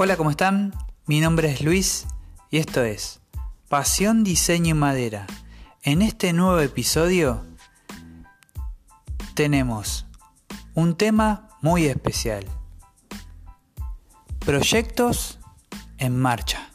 Hola, 0.00 0.16
¿cómo 0.16 0.30
están? 0.30 0.72
Mi 1.06 1.20
nombre 1.20 1.50
es 1.50 1.60
Luis 1.60 2.06
y 2.50 2.58
esto 2.58 2.84
es 2.84 3.20
Pasión, 3.68 4.22
Diseño 4.22 4.70
y 4.70 4.74
Madera. 4.74 5.26
En 5.82 6.02
este 6.02 6.32
nuevo 6.32 6.60
episodio 6.60 7.44
tenemos 9.34 10.06
un 10.74 10.96
tema 10.96 11.48
muy 11.62 11.86
especial. 11.86 12.44
Proyectos 14.38 15.40
en 15.96 16.16
marcha. 16.16 16.70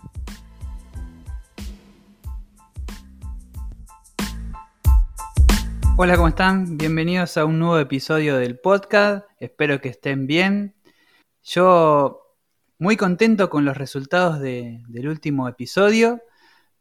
Hola, 5.96 6.18
¿cómo 6.18 6.28
están? 6.28 6.78
Bienvenidos 6.78 7.38
a 7.38 7.46
un 7.46 7.58
nuevo 7.58 7.80
episodio 7.80 8.36
del 8.36 8.60
podcast. 8.60 9.26
Espero 9.40 9.80
que 9.80 9.88
estén 9.88 10.28
bien. 10.28 10.76
Yo 11.42 12.23
muy 12.80 12.98
contento 12.98 13.50
con 13.50 13.66
los 13.66 13.78
resultados 13.78 14.40
del 14.40 15.08
último 15.08 15.48
episodio, 15.48 16.22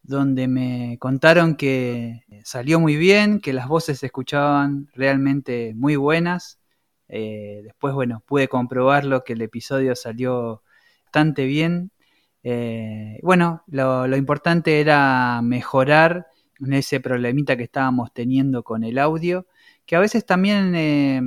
donde 0.03 0.49
me 0.49 0.97
contaron 0.99 1.57
que 1.57 2.25
salió 2.45 2.81
muy 2.81 2.97
bien, 2.97 3.41
que 3.41 3.53
las 3.53 3.69
voces 3.69 4.01
se 4.01 4.07
escuchaban 4.07 4.89
realmente 4.95 5.75
muy 5.77 5.97
buenas. 5.97 6.59
Eh, 7.09 7.61
después, 7.65 7.95
bueno, 7.95 8.23
pude 8.27 8.49
comprobarlo 8.49 9.23
que 9.23 9.35
el 9.35 9.43
episodio 9.43 9.95
salió 9.95 10.63
bastante 11.05 11.45
bien. 11.45 11.93
Eh, 12.43 13.21
bueno, 13.23 13.63
lo, 13.69 14.17
importante 14.17 14.81
era 14.81 15.41
mejorar 15.43 16.27
ese 16.71 17.01
problemita 17.01 17.57
que 17.57 17.65
estábamos 17.65 18.13
teniendo 18.13 18.63
con 18.63 18.85
el 18.85 18.99
audio, 18.99 19.47
que 19.87 19.97
a 19.97 20.01
veces 20.01 20.27
también 20.27 20.75
eh, 20.75 21.21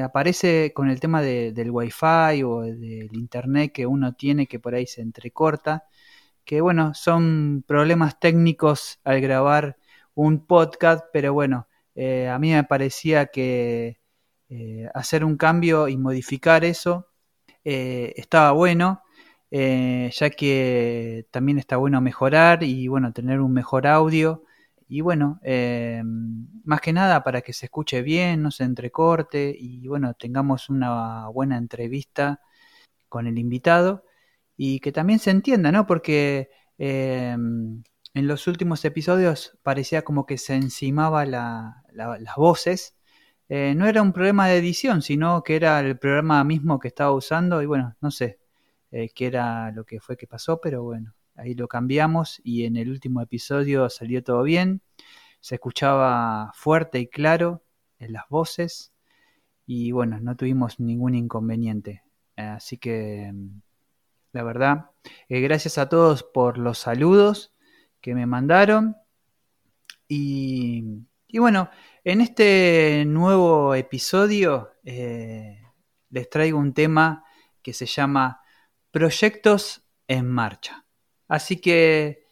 aparece 0.00 0.72
con 0.74 0.88
el 0.88 1.00
tema 1.00 1.22
del 1.22 1.70
wifi 1.70 2.42
o 2.44 2.62
del 2.62 3.14
internet 3.14 3.72
que 3.72 3.86
uno 3.86 4.14
tiene 4.14 4.46
que 4.46 4.58
por 4.58 4.74
ahí 4.74 4.86
se 4.86 5.02
entrecorta, 5.02 5.84
que 6.44 6.60
bueno, 6.60 6.94
son 6.94 7.64
problemas 7.66 8.18
técnicos 8.18 9.00
al 9.04 9.20
grabar 9.20 9.76
un 10.14 10.46
podcast, 10.46 11.06
pero 11.12 11.32
bueno, 11.34 11.68
eh, 11.94 12.28
a 12.28 12.38
mí 12.38 12.52
me 12.52 12.64
parecía 12.64 13.26
que 13.26 14.00
eh, 14.48 14.88
hacer 14.94 15.24
un 15.24 15.36
cambio 15.36 15.88
y 15.88 15.96
modificar 15.96 16.64
eso 16.64 17.08
estaba 17.64 18.50
bueno, 18.52 19.02
ya 19.50 20.30
que 20.30 21.26
también 21.30 21.58
está 21.58 21.76
bueno 21.76 22.00
mejorar 22.00 22.64
y 22.64 22.88
bueno, 22.88 23.12
tener 23.12 23.40
un 23.40 23.52
mejor 23.52 23.86
audio 23.86 24.42
y 24.92 25.00
bueno, 25.00 25.40
eh, 25.42 26.02
más 26.04 26.82
que 26.82 26.92
nada 26.92 27.24
para 27.24 27.40
que 27.40 27.54
se 27.54 27.64
escuche 27.64 28.02
bien, 28.02 28.42
no 28.42 28.50
se 28.50 28.64
entrecorte 28.64 29.56
y 29.58 29.88
bueno, 29.88 30.12
tengamos 30.12 30.68
una 30.68 31.28
buena 31.28 31.56
entrevista 31.56 32.42
con 33.08 33.26
el 33.26 33.38
invitado 33.38 34.04
y 34.54 34.80
que 34.80 34.92
también 34.92 35.18
se 35.18 35.30
entienda, 35.30 35.72
¿no? 35.72 35.86
Porque 35.86 36.50
eh, 36.76 37.30
en 37.32 38.26
los 38.28 38.46
últimos 38.46 38.84
episodios 38.84 39.58
parecía 39.62 40.02
como 40.02 40.26
que 40.26 40.36
se 40.36 40.56
encimaba 40.56 41.24
las 41.24 42.36
voces. 42.36 42.94
Eh, 43.48 43.74
no 43.74 43.86
era 43.86 44.02
un 44.02 44.12
problema 44.12 44.48
de 44.48 44.58
edición, 44.58 45.00
sino 45.00 45.42
que 45.42 45.56
era 45.56 45.80
el 45.80 45.98
programa 45.98 46.44
mismo 46.44 46.78
que 46.78 46.88
estaba 46.88 47.12
usando 47.12 47.62
y 47.62 47.66
bueno, 47.66 47.96
no 48.02 48.10
sé 48.10 48.40
qué 48.90 49.26
era 49.26 49.70
lo 49.72 49.84
que 49.86 50.00
fue 50.00 50.18
que 50.18 50.26
pasó, 50.26 50.60
pero 50.60 50.82
bueno, 50.82 51.14
ahí 51.34 51.54
lo 51.54 51.68
cambiamos 51.68 52.40
y 52.44 52.64
en 52.64 52.76
el 52.76 52.90
último 52.90 53.20
episodio 53.20 53.88
salió 53.90 54.22
todo 54.22 54.42
bien. 54.42 54.82
Se 55.40 55.56
escuchaba 55.56 56.52
fuerte 56.54 56.98
y 57.00 57.08
claro 57.08 57.64
en 57.98 58.12
las 58.12 58.28
voces 58.28 58.92
y 59.66 59.92
bueno, 59.92 60.18
no 60.20 60.36
tuvimos 60.36 60.80
ningún 60.80 61.14
inconveniente. 61.14 62.02
Así 62.36 62.78
que 62.78 63.32
la 64.32 64.42
verdad, 64.42 64.90
eh, 65.28 65.40
gracias 65.40 65.78
a 65.78 65.88
todos 65.88 66.22
por 66.22 66.58
los 66.58 66.78
saludos 66.78 67.52
que 68.00 68.14
me 68.14 68.26
mandaron. 68.26 68.96
Y, 70.08 70.84
bueno, 71.38 71.70
en 72.04 72.20
este 72.20 73.04
nuevo 73.06 73.74
episodio 73.74 74.72
eh, 74.84 75.62
les 76.10 76.28
traigo 76.28 76.58
un 76.58 76.74
tema 76.74 77.24
que 77.62 77.72
se 77.72 77.86
llama 77.86 78.42
Proyectos 78.90 79.84
en 80.08 80.28
Marcha. 80.28 80.81
Así 81.32 81.56
que 81.62 82.26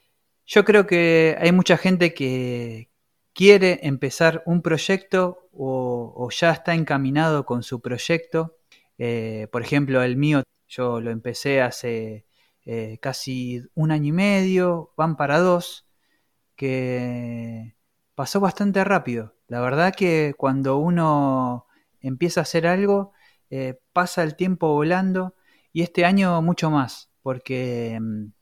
yo 0.44 0.66
creo 0.66 0.86
que 0.86 1.34
hay 1.40 1.52
mucha 1.52 1.78
gente 1.78 2.12
que 2.12 2.90
quiere 3.32 3.80
empezar 3.84 4.42
un 4.44 4.60
proyecto 4.60 5.48
o, 5.52 6.28
ya 6.30 6.50
está 6.50 6.74
encaminado 6.74 7.46
con 7.46 7.62
su 7.62 7.80
proyecto. 7.80 8.58
Eh, 8.98 9.48
por 9.52 9.62
ejemplo, 9.62 10.02
el 10.02 10.18
mío, 10.18 10.42
yo 10.68 11.00
lo 11.00 11.10
empecé 11.10 11.62
hace 11.62 12.26
eh, 12.66 12.98
casi 13.00 13.62
un 13.74 13.90
año 13.90 14.08
y 14.08 14.12
medio, 14.12 14.92
van 14.98 15.16
para 15.16 15.38
dos, 15.38 15.88
que 16.54 17.76
pasó 18.14 18.38
bastante 18.40 18.84
rápido. 18.84 19.34
La 19.48 19.62
verdad 19.62 19.94
que 19.96 20.34
cuando 20.36 20.76
uno 20.76 21.66
empieza 22.00 22.40
a 22.40 22.42
hacer 22.42 22.66
algo, 22.66 23.12
eh, 23.48 23.80
pasa 23.94 24.22
el 24.24 24.36
tiempo 24.36 24.74
volando 24.74 25.34
y 25.72 25.82
este 25.82 26.04
año 26.04 26.42
mucho 26.42 26.70
más, 26.70 27.10
porque 27.22 27.98
mm, 27.98 28.32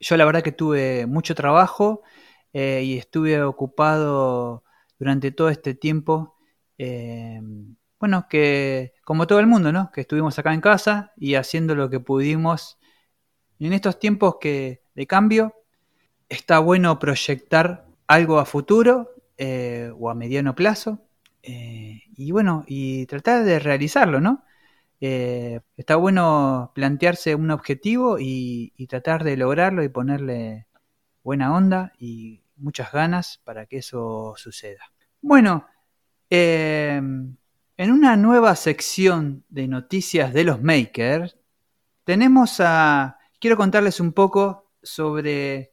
yo 0.00 0.16
la 0.16 0.24
verdad 0.24 0.42
que 0.42 0.52
tuve 0.52 1.06
mucho 1.06 1.34
trabajo 1.34 2.02
eh, 2.52 2.82
y 2.84 2.98
estuve 2.98 3.42
ocupado 3.42 4.64
durante 4.98 5.30
todo 5.30 5.50
este 5.50 5.74
tiempo. 5.74 6.36
Eh, 6.78 7.40
bueno, 7.98 8.26
que 8.28 8.94
como 9.04 9.26
todo 9.26 9.40
el 9.40 9.46
mundo, 9.46 9.72
¿no? 9.72 9.90
Que 9.92 10.00
estuvimos 10.00 10.38
acá 10.38 10.54
en 10.54 10.62
casa 10.62 11.12
y 11.16 11.34
haciendo 11.34 11.74
lo 11.74 11.90
que 11.90 12.00
pudimos. 12.00 12.78
en 13.58 13.72
estos 13.74 13.98
tiempos 13.98 14.36
que, 14.40 14.82
de 14.94 15.06
cambio, 15.06 15.54
está 16.28 16.58
bueno 16.60 16.98
proyectar 16.98 17.86
algo 18.06 18.38
a 18.38 18.46
futuro 18.46 19.10
eh, 19.36 19.92
o 19.98 20.10
a 20.10 20.14
mediano 20.14 20.54
plazo. 20.54 21.06
y 21.42 22.32
bueno, 22.32 22.64
y 22.66 23.06
tratar 23.06 23.44
de 23.44 23.58
realizarlo, 23.58 24.20
¿no? 24.20 24.44
Eh, 25.00 25.60
está 25.78 25.96
bueno 25.96 26.72
plantearse 26.74 27.34
un 27.34 27.50
objetivo 27.50 28.18
y, 28.20 28.72
tratar 28.88 29.24
de 29.24 29.36
lograrlo 29.36 29.82
y 29.82 29.88
ponerle 29.88 30.66
buena 31.22 31.54
onda 31.54 31.92
y 31.98 32.42
muchas 32.56 32.92
ganas 32.92 33.40
para 33.44 33.66
que 33.66 33.78
eso 33.78 34.34
suceda. 34.36 34.92
Bueno, 35.22 35.66
em, 36.28 37.36
en 37.76 37.90
una 37.92 38.16
nueva 38.16 38.54
sección 38.56 39.44
de 39.48 39.68
noticias 39.68 40.32
de 40.34 40.44
los 40.44 40.62
makers, 40.62 41.36
tenemos 42.04 42.60
a... 42.60 43.18
Quiero 43.40 43.56
contarles 43.56 44.00
un 44.00 44.12
poco 44.12 44.72
sobre 44.82 45.72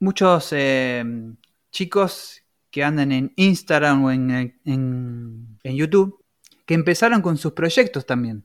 muchos 0.00 0.52
em, 0.52 1.36
chicos 1.70 2.42
que 2.70 2.84
andan 2.84 3.12
en 3.12 3.32
Instagram 3.36 4.04
o 4.04 4.12
en 4.12 4.58
YouTube 5.64 6.24
que 6.68 6.74
empezaron 6.74 7.22
con 7.22 7.38
sus 7.38 7.52
proyectos 7.54 8.04
también. 8.04 8.44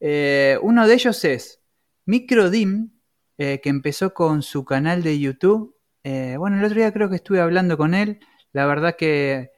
Eh, 0.00 0.58
uno 0.60 0.88
de 0.88 0.94
ellos 0.94 1.24
es 1.24 1.62
Microdim, 2.04 2.90
eh, 3.38 3.60
que 3.62 3.68
empezó 3.68 4.12
con 4.12 4.42
su 4.42 4.64
canal 4.64 5.04
de 5.04 5.20
YouTube. 5.20 5.76
Eh, 6.02 6.34
bueno, 6.36 6.58
el 6.58 6.64
otro 6.64 6.78
día 6.78 6.92
creo 6.92 7.08
que 7.08 7.14
estuve 7.14 7.40
hablando 7.40 7.78
con 7.78 7.94
él. 7.94 8.18
La 8.52 8.66
verdad 8.66 8.96
que 8.98 9.52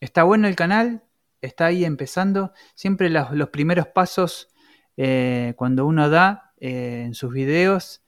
está 0.00 0.24
bueno 0.24 0.48
el 0.48 0.56
canal, 0.56 1.04
está 1.42 1.66
ahí 1.66 1.84
empezando. 1.84 2.54
Siempre 2.74 3.08
los, 3.08 3.50
primeros 3.50 3.86
pasos 3.86 4.48
cuando 5.54 5.86
uno 5.86 6.10
da 6.10 6.54
en 6.56 7.14
sus 7.14 7.32
videos. 7.32 8.02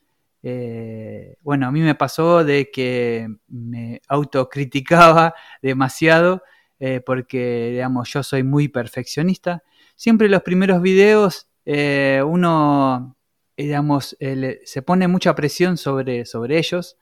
bueno, 1.43 1.69
a 1.69 1.71
mí 1.71 1.81
me 1.81 1.95
pasó 1.95 2.43
de 2.43 2.69
que 2.73 3.29
me 3.47 4.01
autocriticaba 4.09 5.35
demasiado 5.63 6.43
eh, 6.85 7.01
porque, 7.01 7.69
digamos, 7.71 8.13
yo 8.13 8.25
soy 8.25 8.43
muy 8.43 8.67
perfeccionista. 8.67 9.63
Siempre 9.95 10.29
los 10.29 10.43
primeros 10.43 10.83
videos 10.83 11.49
eh, 11.65 12.21
uno, 12.27 13.17
eh, 13.57 13.63
digamos, 13.63 14.17
se 14.65 14.83
pone 14.83 15.07
mucha 15.07 15.33
presión 15.37 15.77
sobre, 15.77 16.27
sobre 16.27 16.59
ellos, 16.59 16.99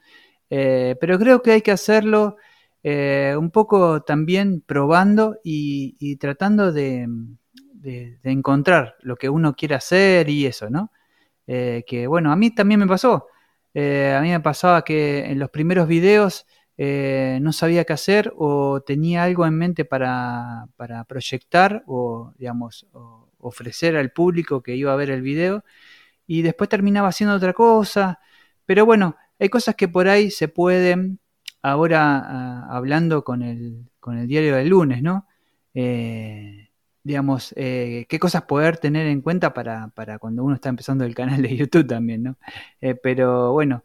pero 0.50 1.18
creo 1.18 1.40
que 1.40 1.52
hay 1.52 1.62
que 1.62 1.70
hacerlo 1.70 2.36
un 2.84 3.50
poco 3.50 4.02
también 4.02 4.60
probando 4.60 5.38
y, 5.42 6.16
tratando 6.16 6.72
de, 6.72 7.08
encontrar 8.22 8.96
lo 9.00 9.16
que 9.16 9.30
uno 9.30 9.54
quiere 9.54 9.76
hacer 9.76 10.28
y 10.28 10.44
eso, 10.44 10.68
¿no? 10.68 10.92
que 11.46 12.06
bueno, 12.06 12.30
a 12.32 12.36
mí 12.36 12.54
también 12.54 12.80
me 12.80 12.86
pasó. 12.86 13.28
a 13.74 14.20
mí 14.20 14.28
me 14.28 14.40
pasaba 14.40 14.84
que 14.84 15.24
en 15.24 15.38
los 15.38 15.48
primeros 15.48 15.88
videos 15.88 16.44
eh, 16.82 17.40
no 17.42 17.52
sabía 17.52 17.84
qué 17.84 17.92
hacer 17.92 18.32
o 18.38 18.80
tenía 18.80 19.24
algo 19.24 19.44
en 19.44 19.52
mente 19.52 19.84
para, 19.84 20.66
proyectar 21.06 21.84
o, 21.86 22.32
digamos, 22.38 22.86
ofrecer 23.36 23.98
al 23.98 24.12
público 24.12 24.62
que 24.62 24.76
iba 24.76 24.90
a 24.90 24.96
ver 24.96 25.10
el 25.10 25.20
video 25.20 25.62
y 26.26 26.40
después 26.40 26.70
terminaba 26.70 27.08
haciendo 27.08 27.36
otra 27.36 27.52
cosa. 27.52 28.18
Pero 28.64 28.86
bueno, 28.86 29.14
hay 29.38 29.50
cosas 29.50 29.74
que 29.74 29.88
por 29.88 30.08
ahí 30.08 30.30
se 30.30 30.48
pueden, 30.48 31.18
ahora 31.60 32.16
ah, 32.16 32.68
hablando 32.70 33.24
con 33.24 33.42
el, 33.42 33.90
con 34.00 34.16
el 34.16 34.26
diario 34.26 34.56
del 34.56 34.68
lunes, 34.70 35.02
¿no? 35.02 35.26
Eh, 35.74 36.70
digamos, 37.04 37.52
qué 37.54 38.18
cosas 38.18 38.44
poder 38.44 38.78
tener 38.78 39.06
en 39.06 39.20
cuenta 39.20 39.52
para, 39.52 39.88
para, 39.88 40.18
cuando 40.18 40.44
uno 40.44 40.54
está 40.54 40.70
empezando 40.70 41.04
el 41.04 41.14
canal 41.14 41.42
de 41.42 41.56
YouTube 41.56 41.86
también, 41.86 42.22
¿no? 42.22 42.38
pero 43.02 43.52
bueno, 43.52 43.84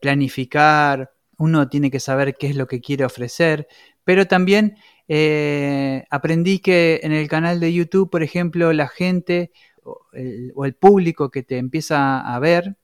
planificar, 0.00 1.10
uno 1.40 1.70
tiene 1.70 1.90
que 1.90 2.00
saber 2.00 2.36
qué 2.36 2.48
es 2.48 2.56
lo 2.56 2.66
que 2.66 2.82
quiere 2.82 3.02
ofrecer, 3.02 3.66
pero 4.04 4.26
también 4.26 4.76
eh, 5.08 6.04
aprendí 6.10 6.58
que 6.58 7.00
en 7.02 7.12
el 7.12 7.28
canal 7.28 7.60
de 7.60 7.72
YouTube, 7.72 8.10
por 8.10 8.22
ejemplo, 8.22 8.74
la 8.74 8.88
gente 8.88 9.50
o 9.82 10.04
el, 10.12 10.74
público 10.74 11.30
que 11.30 11.42
te 11.42 11.56
empieza 11.56 12.20
a 12.20 12.38
ver 12.40 12.76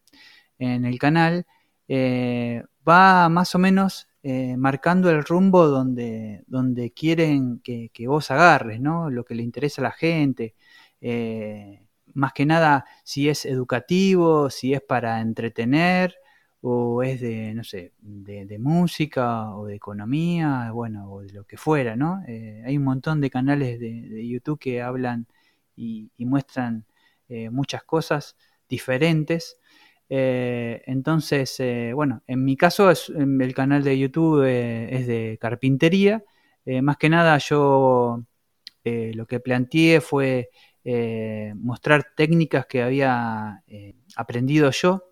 en 0.59 0.87
el 0.87 0.99
canal 0.99 1.47
eh, 1.87 2.63
va 2.89 3.29
más 3.29 3.55
o 3.55 3.59
menos 3.59 4.09
eh, 4.23 4.57
marcando 4.57 5.11
el 5.11 5.23
rumbo 5.23 5.67
donde, 5.67 6.43
donde 6.47 6.93
quieren 6.93 7.61
que, 7.61 7.91
vos 8.07 8.31
agarres, 8.31 8.81
¿no? 8.81 9.11
Lo 9.11 9.27
que 9.27 9.35
le 9.35 9.43
interesa 9.43 9.83
a 9.83 9.85
la 9.85 9.93
gente. 9.93 10.55
más 12.15 12.33
que 12.33 12.47
nada, 12.47 12.87
si 13.05 13.29
es 13.29 13.45
educativo, 13.45 14.49
si 14.49 14.73
es 14.73 14.81
para 14.81 15.21
entretener, 15.21 16.17
o 16.63 17.03
es 17.03 17.21
de, 17.21 17.55
no 17.55 17.65
sé, 17.65 17.93
de, 18.01 18.59
música 18.59 19.55
o 19.55 19.67
de 19.67 19.77
economía, 19.77 20.71
bueno, 20.73 21.11
o 21.13 21.21
de 21.23 21.33
lo 21.33 21.45
que 21.45 21.57
fuera, 21.57 21.97
¿no? 21.97 22.23
Eh, 22.27 22.63
hay 22.67 22.77
un 22.77 22.85
montón 22.85 23.21
de 23.21 23.31
canales 23.31 23.79
de, 23.79 24.27
YouTube 24.27 24.59
que 24.59 24.83
hablan 24.83 25.27
y, 25.77 26.11
muestran 26.19 26.85
eh, 27.29 27.51
muchas 27.51 27.85
cosas 27.85 28.37
diferentes. 28.69 29.59
Eh, 30.09 30.83
entonces, 30.87 31.61
bueno, 31.95 32.23
en 32.27 32.45
mi 32.45 32.57
caso 32.57 32.91
es, 32.91 33.11
el 33.11 33.55
canal 33.55 33.83
de 33.85 33.99
YouTube 33.99 34.45
es 34.45 35.07
de 35.07 35.39
carpintería. 35.41 36.25
más 36.83 36.97
que 36.97 37.09
nada 37.09 37.39
yo 37.39 38.25
lo 38.85 39.27
que 39.27 39.41
planteé 39.41 40.01
fue 40.01 40.51
mostrar 41.57 42.15
técnicas 42.17 42.67
que 42.67 42.83
había 42.83 43.63
aprendido 44.17 44.71
yo 44.71 45.03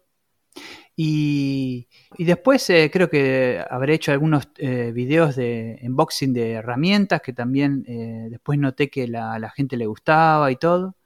y, 0.97 1.89
después 2.19 2.69
eh, 2.71 2.91
creo 2.93 3.11
que 3.11 3.65
habré 3.69 3.95
hecho 3.95 4.13
algunos 4.13 4.49
eh, 4.59 4.93
videos 4.93 5.35
de 5.35 5.81
unboxing 5.83 6.33
de 6.33 6.53
herramientas 6.53 7.21
que 7.21 7.33
también 7.33 7.85
eh, 7.89 8.29
después 8.31 8.59
noté 8.59 8.91
que 8.91 9.09
la, 9.09 9.39
la 9.41 9.51
gente 9.51 9.77
le 9.77 9.87
gustaba 9.87 10.51
y 10.53 10.57
todo, 10.57 10.97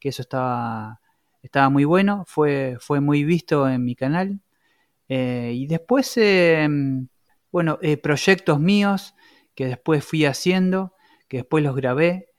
que 0.00 0.08
eso 0.10 0.22
estaba, 0.22 1.00
estaba 1.42 1.68
muy 1.70 1.84
bueno, 1.84 2.24
fue, 2.26 2.78
fue 2.80 3.00
muy 3.00 3.24
visto 3.24 3.68
en 3.68 3.84
mi 3.84 3.94
canal. 3.94 4.40
y 5.08 5.66
después, 5.66 6.18
bueno, 7.52 7.78
proyectos 8.02 8.60
míos 8.60 9.14
que 9.54 9.66
después 9.66 10.04
fui 10.04 10.24
haciendo, 10.26 10.94
que 11.28 11.38
después 11.38 11.64
los 11.64 11.76
grabé, 11.76 12.30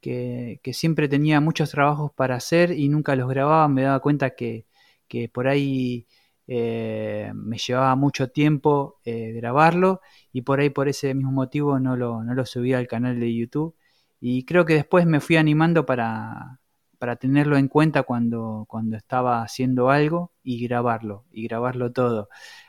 que, 0.00 0.60
que, 0.62 0.72
siempre 0.74 1.08
tenía 1.08 1.40
muchos 1.40 1.70
trabajos 1.70 2.12
para 2.12 2.36
hacer 2.36 2.72
y 2.72 2.88
nunca 2.88 3.16
los 3.16 3.28
grababa, 3.28 3.68
me 3.68 3.82
daba 3.82 4.00
cuenta 4.00 4.34
que, 4.34 4.66
que 5.08 5.28
por 5.28 5.48
ahí 5.48 6.06
eh, 6.46 7.32
me 7.34 7.58
llevaba 7.58 7.94
mucho 7.96 8.28
tiempo 8.30 9.00
eh, 9.04 9.32
grabarlo 9.32 10.00
y 10.32 10.42
por 10.42 10.60
ahí 10.60 10.70
por 10.70 10.88
ese 10.88 11.14
mismo 11.14 11.32
motivo 11.32 11.78
no 11.80 11.96
lo, 11.96 12.22
no 12.22 12.34
lo 12.34 12.46
subía 12.46 12.78
al 12.78 12.86
canal 12.86 13.18
de 13.20 13.34
YouTube. 13.34 13.74
Y 14.20 14.44
creo 14.44 14.64
que 14.64 14.74
después 14.74 15.06
me 15.06 15.20
fui 15.20 15.36
animando 15.36 15.86
para, 15.86 16.60
para 16.98 17.16
tenerlo 17.16 17.56
en 17.56 17.68
cuenta 17.68 18.02
cuando, 18.04 18.64
cuando 18.68 18.96
estaba 18.96 19.42
haciendo 19.42 19.90
algo 19.90 20.32
y 20.42 20.66
grabarlo, 20.66 21.24
y 21.30 21.44
grabarlo 21.46 21.92
todo. 21.92 22.28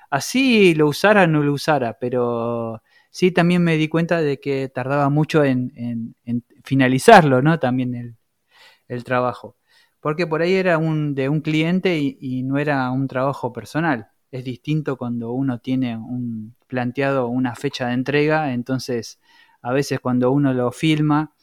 Así 0.09 0.75
lo 0.75 0.87
usara 0.87 1.23
o 1.23 1.27
no 1.27 1.41
lo 1.43 1.53
usara, 1.53 1.97
pero 1.99 2.81
sí 3.09 3.31
también 3.31 3.63
me 3.63 3.77
di 3.77 3.87
cuenta 3.87 4.21
de 4.21 4.39
que 4.39 4.69
tardaba 4.69 5.09
mucho 5.09 5.43
en, 5.43 5.71
en, 5.75 6.43
finalizarlo, 6.63 7.41
¿no? 7.41 7.59
También 7.59 7.95
el, 7.95 8.15
el 8.87 9.03
trabajo 9.03 9.57
porque 10.05 10.27
por 10.27 10.43
ahí 10.43 10.53
era 10.53 10.77
un, 10.77 11.15
de 11.15 11.29
un 11.29 11.41
cliente 11.41 11.97
y, 11.97 12.43
no 12.43 12.59
era 12.59 12.91
un 12.91 13.07
trabajo 13.07 13.51
personal. 13.51 14.11
Es 14.29 14.43
distinto 14.43 14.97
cuando 14.97 15.31
uno 15.31 15.57
tiene 15.57 15.97
un 15.97 16.55
planteado 16.67 17.27
una 17.27 17.55
fecha 17.55 17.87
de 17.87 17.95
entrega, 17.95 18.53
entonces 18.53 19.19
a 19.63 19.73
veces 19.73 19.99
cuando 19.99 20.29
uno 20.29 20.53
lo 20.53 20.71
filma 20.71 21.33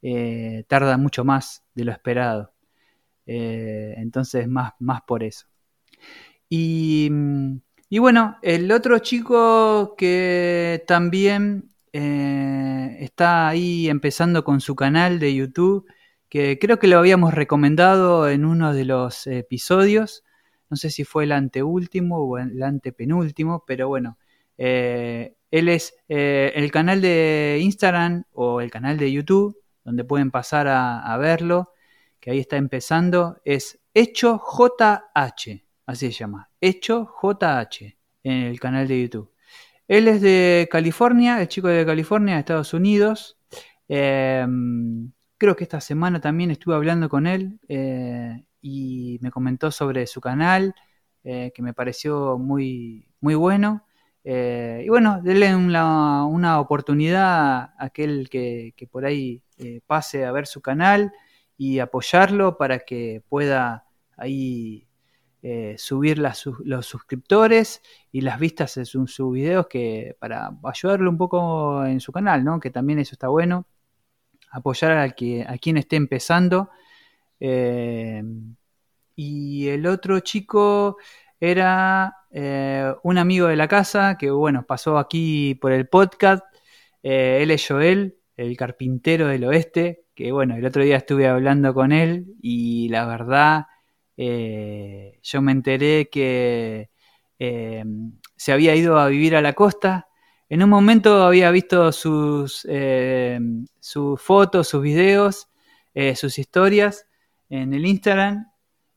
eh, 0.00 0.62
tarda 0.68 0.96
mucho 0.96 1.24
más 1.24 1.64
de 1.74 1.86
lo 1.86 1.90
esperado. 1.90 2.52
Eh, 3.26 3.94
entonces 3.96 4.46
más, 4.46 4.74
más 4.78 5.02
por 5.02 5.24
eso. 5.24 5.48
Y, 6.48 7.10
bueno, 7.98 8.36
el 8.42 8.70
otro 8.70 9.00
chico 9.00 9.96
que 9.98 10.84
también 10.86 11.74
eh, 11.92 12.96
está 13.00 13.48
ahí 13.48 13.88
empezando 13.88 14.44
con 14.44 14.60
su 14.60 14.76
canal 14.76 15.18
de 15.18 15.34
YouTube 15.34 15.84
que 16.34 16.58
creo 16.58 16.80
que 16.80 16.88
lo 16.88 16.98
habíamos 16.98 17.32
recomendado 17.32 18.28
en 18.28 18.44
uno 18.44 18.74
de 18.74 18.84
los 18.84 19.28
episodios. 19.28 20.24
No 20.68 20.76
sé 20.76 20.90
si 20.90 21.04
fue 21.04 21.22
el 21.22 21.30
anteúltimo 21.30 22.18
o 22.18 22.38
el 22.38 22.60
antepenúltimo, 22.60 23.62
pero 23.64 23.86
bueno, 23.86 24.18
eh, 24.58 25.36
él 25.52 25.68
es 25.68 25.94
eh, 26.08 26.50
el 26.56 26.72
canal 26.72 27.00
de 27.00 27.60
Instagram 27.62 28.24
o 28.32 28.60
el 28.60 28.68
canal 28.68 28.98
de 28.98 29.12
YouTube, 29.12 29.56
donde 29.84 30.02
pueden 30.02 30.32
pasar 30.32 30.66
a, 30.66 31.16
verlo, 31.18 31.70
que 32.18 32.32
ahí 32.32 32.40
está 32.40 32.56
empezando, 32.56 33.40
es 33.44 33.78
Hecho 33.94 34.42
JH, 34.42 35.64
así 35.86 36.06
se 36.10 36.18
llama, 36.18 36.50
Hecho 36.60 37.14
JH, 37.22 37.96
en 38.24 38.32
el 38.32 38.58
canal 38.58 38.88
de 38.88 39.02
YouTube. 39.02 39.30
Él 39.86 40.08
es 40.08 40.20
de 40.20 40.68
California, 40.68 41.40
el 41.40 41.46
chico 41.46 41.68
de 41.68 41.86
California, 41.86 42.34
de 42.34 42.40
Estados 42.40 42.74
Unidos. 42.74 43.38
Eh, 43.88 44.44
Creo 45.38 45.56
que 45.56 45.64
esta 45.64 45.80
semana 45.80 46.20
también 46.20 46.50
estuve 46.50 46.76
hablando 46.76 47.08
con 47.08 47.26
él 47.26 47.58
eh, 47.68 48.44
y 48.60 49.18
me 49.20 49.30
comentó 49.32 49.70
sobre 49.72 50.06
su 50.06 50.20
canal, 50.20 50.74
eh, 51.24 51.52
que 51.54 51.62
me 51.62 51.74
pareció 51.74 52.38
muy, 52.38 53.08
muy 53.20 53.34
bueno. 53.34 53.84
Eh, 54.22 54.82
y 54.86 54.88
bueno, 54.88 55.20
denle 55.22 55.54
una, 55.56 56.24
una 56.24 56.60
oportunidad 56.60 57.26
a 57.26 57.74
aquel 57.78 58.28
que, 58.30 58.74
por 58.90 59.04
ahí 59.04 59.42
pase 59.86 60.24
a 60.24 60.32
ver 60.32 60.46
su 60.46 60.60
canal 60.62 61.12
y 61.56 61.80
apoyarlo 61.80 62.56
para 62.56 62.80
que 62.80 63.22
pueda 63.28 63.86
ahí 64.16 64.88
subir 65.76 66.18
los 66.18 66.86
suscriptores 66.86 67.82
y 68.10 68.22
las 68.22 68.38
vistas 68.38 68.76
en 68.78 68.86
sus 68.86 69.32
videos 69.32 69.66
que 69.66 70.16
para 70.18 70.50
ayudarlo 70.64 71.10
un 71.10 71.18
poco 71.18 71.84
en 71.84 72.00
su 72.00 72.12
canal, 72.12 72.44
¿no? 72.44 72.60
Que 72.60 72.70
también 72.70 72.98
eso 72.98 73.14
está 73.14 73.28
bueno 73.28 73.66
apoyar 74.54 74.92
a, 74.92 75.10
que, 75.10 75.44
a 75.46 75.58
quien 75.58 75.76
esté 75.76 75.96
empezando. 75.96 76.70
Eh, 77.40 78.22
y 79.16 79.68
el 79.68 79.86
otro 79.86 80.20
chico 80.20 80.96
era 81.40 82.14
eh, 82.30 82.92
un 83.02 83.18
amigo 83.18 83.48
de 83.48 83.56
la 83.56 83.68
casa 83.68 84.16
que, 84.18 84.30
bueno, 84.30 84.64
pasó 84.64 84.96
aquí 84.98 85.56
por 85.56 85.72
el 85.72 85.88
podcast. 85.88 86.44
Eh, 87.02 87.40
él 87.42 87.50
es 87.50 87.66
Joel, 87.66 88.16
el 88.36 88.56
carpintero 88.56 89.26
del 89.26 89.44
oeste, 89.44 90.06
que, 90.14 90.30
bueno, 90.32 90.56
el 90.56 90.64
otro 90.64 90.82
día 90.84 90.96
estuve 90.98 91.26
hablando 91.28 91.74
con 91.74 91.92
él 91.92 92.26
y 92.40 92.88
la 92.88 93.06
verdad, 93.06 93.66
yo 94.16 95.42
me 95.42 95.52
enteré 95.52 96.08
que 96.08 96.90
se 98.36 98.52
había 98.52 98.76
ido 98.76 98.98
a 98.98 99.08
vivir 99.08 99.34
a 99.34 99.42
la 99.42 99.54
costa 99.54 100.08
en 100.54 100.62
un 100.62 100.70
momento 100.70 101.24
había 101.24 101.50
visto 101.50 101.90
sus, 101.90 102.64
eh, 102.70 103.40
fotos, 104.18 104.68
sus 104.68 104.80
videos, 104.80 105.48
eh, 105.94 106.14
sus 106.14 106.38
historias 106.38 107.08
en 107.48 107.74
el 107.74 107.84
Instagram. 107.84 108.52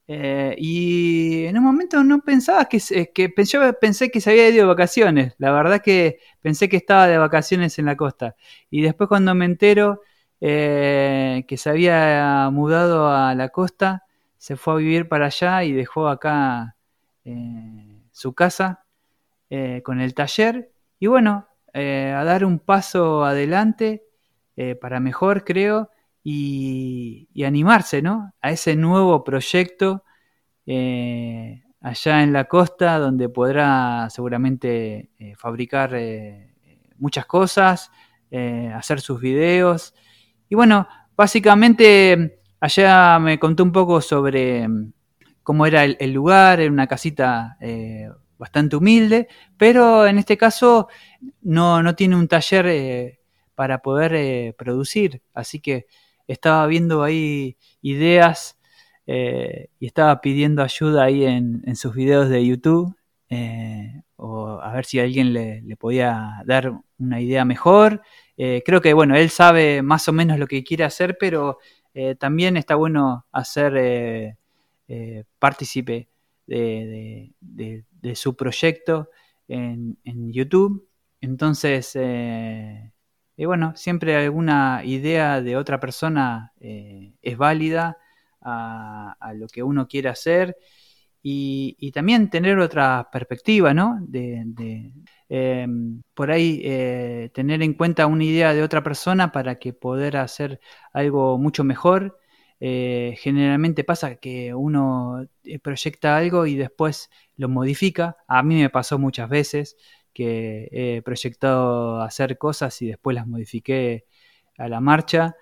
Eh, 0.07 0.53
y 0.59 1.45
en 1.45 1.57
un 1.57 1.63
momento 1.63 2.03
no 2.03 2.21
pensaba 2.21 2.65
que, 2.65 2.79
que 3.11 3.29
pensé 3.29 4.11
que 4.11 4.21
se 4.21 4.29
había 4.29 4.49
ido 4.49 4.57
de 4.57 4.63
vacaciones. 4.65 5.33
La 5.39 5.51
verdad 5.51 5.81
que 5.81 6.19
pensé 6.41 6.69
que 6.69 6.77
estaba 6.77 7.07
de 7.07 7.17
vacaciones 7.17 7.79
en 7.79 7.85
la 7.85 7.97
costa. 7.97 8.35
Y 8.69 8.83
después 8.83 9.09
cuando 9.09 9.33
me 9.33 9.45
entero 9.45 10.01
que 10.39 11.55
se 11.57 11.69
había 11.71 12.51
mudado 12.51 13.09
a 13.09 13.33
la 13.33 13.49
costa, 13.49 14.03
se 14.37 14.57
fue 14.57 14.75
a 14.75 14.77
vivir 14.77 15.07
para 15.09 15.25
allá 15.25 15.63
y 15.63 15.71
dejó 15.71 16.07
acá 16.07 16.75
su 18.11 18.33
casa 18.35 18.85
con 19.81 20.01
el 20.01 20.13
taller 20.13 20.76
y 20.99 21.07
bueno, 21.07 21.47
eh, 21.73 22.11
a 22.15 22.23
dar 22.23 22.43
un 22.43 22.59
paso 22.59 23.23
adelante 23.23 24.03
eh, 24.55 24.75
para 24.75 24.99
mejor, 24.99 25.43
creo, 25.43 25.91
y, 26.23 27.29
animarse, 27.45 28.01
¿no? 28.01 28.33
A 28.41 28.51
ese 28.51 28.75
nuevo 28.75 29.23
proyecto 29.23 30.03
eh, 30.65 31.63
allá 31.79 32.23
en 32.23 32.33
la 32.33 32.45
costa, 32.45 32.97
donde 32.97 33.29
podrá 33.29 34.09
seguramente 34.09 35.11
fabricar 35.37 35.95
muchas 36.97 37.25
cosas, 37.27 37.91
hacer 38.73 38.99
sus 38.99 39.21
videos. 39.21 39.93
Y 40.49 40.55
bueno, 40.55 40.87
básicamente 41.15 42.41
allá 42.59 43.19
me 43.19 43.39
contó 43.39 43.63
un 43.63 43.71
poco 43.71 44.01
sobre 44.01 44.67
mm, 44.67 44.93
cómo 45.43 45.65
era 45.65 45.85
el, 45.85 45.95
el 45.99 46.11
lugar, 46.11 46.59
era 46.59 46.71
una 46.71 46.87
casita 46.87 47.57
bastante 48.37 48.75
humilde, 48.75 49.27
pero 49.57 50.05
en 50.07 50.17
este 50.17 50.37
caso 50.37 50.87
no, 51.41 51.81
no 51.83 51.95
tiene 51.95 52.15
un 52.15 52.27
taller 52.27 52.67
eh, 52.67 53.19
para 53.55 53.81
poder 53.81 54.13
eh, 54.15 54.53
producir, 54.57 55.21
así 55.33 55.59
que 55.59 55.87
estaba 56.27 56.67
viendo 56.67 57.03
ahí 57.03 57.57
ideas 57.81 58.59
eh, 59.07 59.69
y 59.79 59.87
estaba 59.87 60.19
pidiendo 60.21 60.61
ayuda 60.61 61.03
ahí 61.03 61.25
en, 61.25 61.75
sus 61.75 61.95
videos 61.95 62.29
de 62.29 62.45
YouTube 62.45 62.95
o 64.17 64.59
a 64.61 64.73
ver 64.73 64.85
si 64.85 64.99
alguien 64.99 65.33
le, 65.33 65.63
podía 65.77 66.41
dar 66.45 66.73
una 66.97 67.21
idea 67.21 67.45
mejor. 67.45 68.01
Creo 68.35 68.81
que, 68.81 68.93
bueno, 68.93 69.15
él 69.15 69.29
sabe 69.29 69.81
más 69.81 70.07
o 70.07 70.13
menos 70.13 70.39
lo 70.39 70.47
que 70.47 70.63
quiere 70.63 70.83
hacer, 70.83 71.17
pero 71.19 71.59
también 72.19 72.57
está 72.57 72.75
bueno 72.75 73.25
hacer 73.31 74.35
partícipe 75.39 76.09
de, 76.47 77.85
su 78.15 78.35
proyecto 78.35 79.09
en, 79.47 79.97
en 80.03 80.31
YouTube. 80.31 80.89
Entonces, 81.21 81.95
y 83.39 83.45
bueno, 83.45 83.73
siempre 83.75 84.15
alguna 84.15 84.81
idea 84.83 85.41
de 85.41 85.57
otra 85.57 85.79
persona 85.79 86.53
eh, 86.59 87.13
es 87.21 87.37
válida 87.37 87.99
a, 88.41 89.15
lo 89.35 89.47
que 89.47 89.61
uno 89.61 89.87
quiere 89.87 90.09
hacer 90.09 90.57
y, 91.21 91.91
también 91.91 92.29
tener 92.29 92.57
otra 92.59 93.09
perspectiva, 93.11 93.73
¿no? 93.73 93.99
De, 94.01 94.91
em, 95.29 96.01
por 96.13 96.31
ahí 96.31 96.61
eh, 96.63 97.29
tener 97.33 97.61
en 97.61 97.73
cuenta 97.73 98.07
una 98.07 98.23
idea 98.23 98.53
de 98.53 98.63
otra 98.63 98.81
persona 98.83 99.31
para 99.31 99.59
que 99.59 99.73
poder 99.73 100.17
hacer 100.17 100.59
algo 100.93 101.37
mucho 101.37 101.63
mejor. 101.63 102.19
Eh, 102.59 103.15
generalmente 103.19 103.83
pasa 103.83 104.15
que 104.15 104.53
uno 104.53 105.27
proyecta 105.61 106.17
algo 106.17 106.45
y 106.45 106.55
después 106.55 107.09
lo 107.35 107.49
modifica. 107.49 108.17
A 108.27 108.43
mí 108.43 108.59
me 108.61 108.69
pasó 108.69 108.99
muchas 108.99 109.29
veces 109.29 109.77
que 110.13 110.69
he 110.71 111.01
proyectado 111.03 112.01
hacer 112.01 112.37
cosas 112.37 112.81
y 112.81 112.87
después 112.87 113.15
las 113.15 113.27
modifiqué 113.27 114.05
a 114.57 114.67
la 114.67 114.81
marcha. 114.81 115.35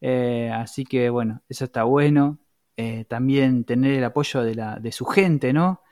Eh, 0.00 0.50
así 0.52 0.84
que 0.84 1.10
bueno, 1.10 1.42
eso 1.48 1.64
está 1.66 1.84
bueno. 1.84 2.40
Eh, 2.76 3.04
también 3.06 3.64
tener 3.64 3.94
el 3.94 4.04
apoyo 4.04 4.42
de 4.42 4.92
su 4.92 5.06
gente, 5.06 5.52
¿no? 5.52 5.82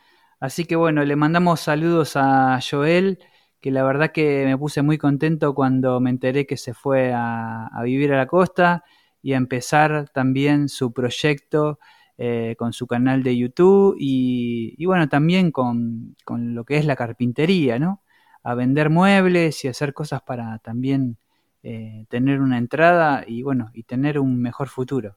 Así 0.41 0.67
que 0.67 0.77
bueno, 0.77 1.05
le 1.05 1.17
mandamos 1.17 1.61
saludos 1.61 2.17
a 2.17 2.59
Joel, 2.61 3.19
que 3.61 3.71
la 3.71 3.83
verdad 3.83 4.13
que 4.13 4.45
me 4.45 4.59
puse 4.59 4.83
muy 4.83 4.99
contento 4.99 5.55
cuando 5.55 6.01
me 6.01 6.11
enteré 6.11 6.47
que 6.47 6.59
se 6.59 6.75
fue 6.75 7.13
a, 7.15 7.71
vivir 7.83 8.13
a 8.13 8.19
la 8.19 8.27
costa 8.27 8.85
y 9.25 9.33
a 9.33 9.39
empezar 9.39 10.11
también 10.11 10.69
su 10.69 10.93
proyecto 10.93 11.79
eh, 12.19 12.57
con 12.59 12.75
su 12.75 12.87
canal 12.87 13.23
de 13.23 13.35
YouTube 13.35 13.97
y, 13.99 14.85
bueno, 14.85 15.09
también 15.09 15.51
con, 15.51 16.15
con, 16.27 16.55
lo 16.55 16.65
que 16.67 16.77
es 16.77 16.85
la 16.85 16.95
carpintería, 16.95 17.79
¿no? 17.79 18.03
a 18.43 18.55
vender 18.55 18.91
muebles 18.91 19.65
y 19.65 19.69
hacer 19.69 19.95
cosas 19.95 20.21
para 20.21 20.59
también 20.59 21.17
eh, 21.63 22.05
tener 22.11 22.43
una 22.43 22.59
entrada 22.59 23.25
y 23.27 23.43
bueno, 23.43 23.71
y 23.73 23.85
tener 23.85 24.19
un 24.19 24.43
mejor 24.43 24.69
futuro. 24.69 25.17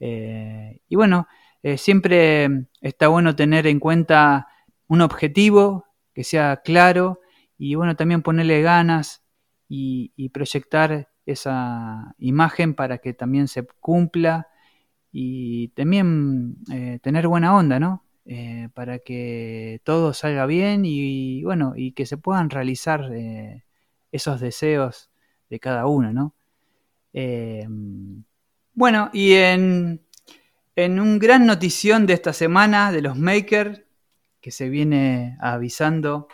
Eh, 0.00 0.82
y 0.86 0.96
bueno, 0.96 1.26
siempre 1.78 2.66
está 2.82 3.08
bueno 3.08 3.34
tener 3.36 3.66
en 3.66 3.80
cuenta 3.80 4.48
un 4.86 5.00
objetivo 5.00 5.86
que 6.12 6.24
sea 6.24 6.60
claro 6.62 7.20
y 7.56 7.74
bueno, 7.74 7.96
también 7.96 8.20
ponerle 8.20 8.60
ganas 8.60 9.24
y 9.66 10.28
proyectar 10.28 11.09
esa 11.26 12.14
imagen 12.18 12.74
para 12.74 12.98
que 12.98 13.14
también 13.14 13.48
se 13.48 13.66
cumpla 13.66 14.48
y 15.12 15.68
también 15.68 16.56
tener 17.02 17.28
buena 17.28 17.56
onda, 17.56 17.80
¿no? 17.80 18.04
Eh, 18.32 18.68
para 18.74 19.00
que 19.00 19.80
todo 19.82 20.14
salga 20.14 20.46
bien 20.46 20.84
y, 20.84 21.42
bueno, 21.42 21.72
y 21.74 21.92
que 21.92 22.06
se 22.06 22.16
puedan 22.16 22.48
realizar 22.48 23.10
eh, 23.12 23.64
esos 24.12 24.40
deseos 24.40 25.10
de 25.48 25.58
cada 25.58 25.86
uno, 25.86 26.12
¿no? 26.12 26.34
Eh, 27.12 27.66
bueno, 28.74 29.10
y 29.12 29.32
en, 29.32 30.06
en 30.76 31.00
un 31.00 31.18
gran 31.18 31.44
notición 31.44 32.06
de 32.06 32.12
esta 32.12 32.32
semana 32.32 32.92
de 32.92 33.02
los 33.02 33.18
makers, 33.18 33.82
que 34.40 34.52
se 34.52 34.68
viene 34.68 35.36
avisando 35.40 36.28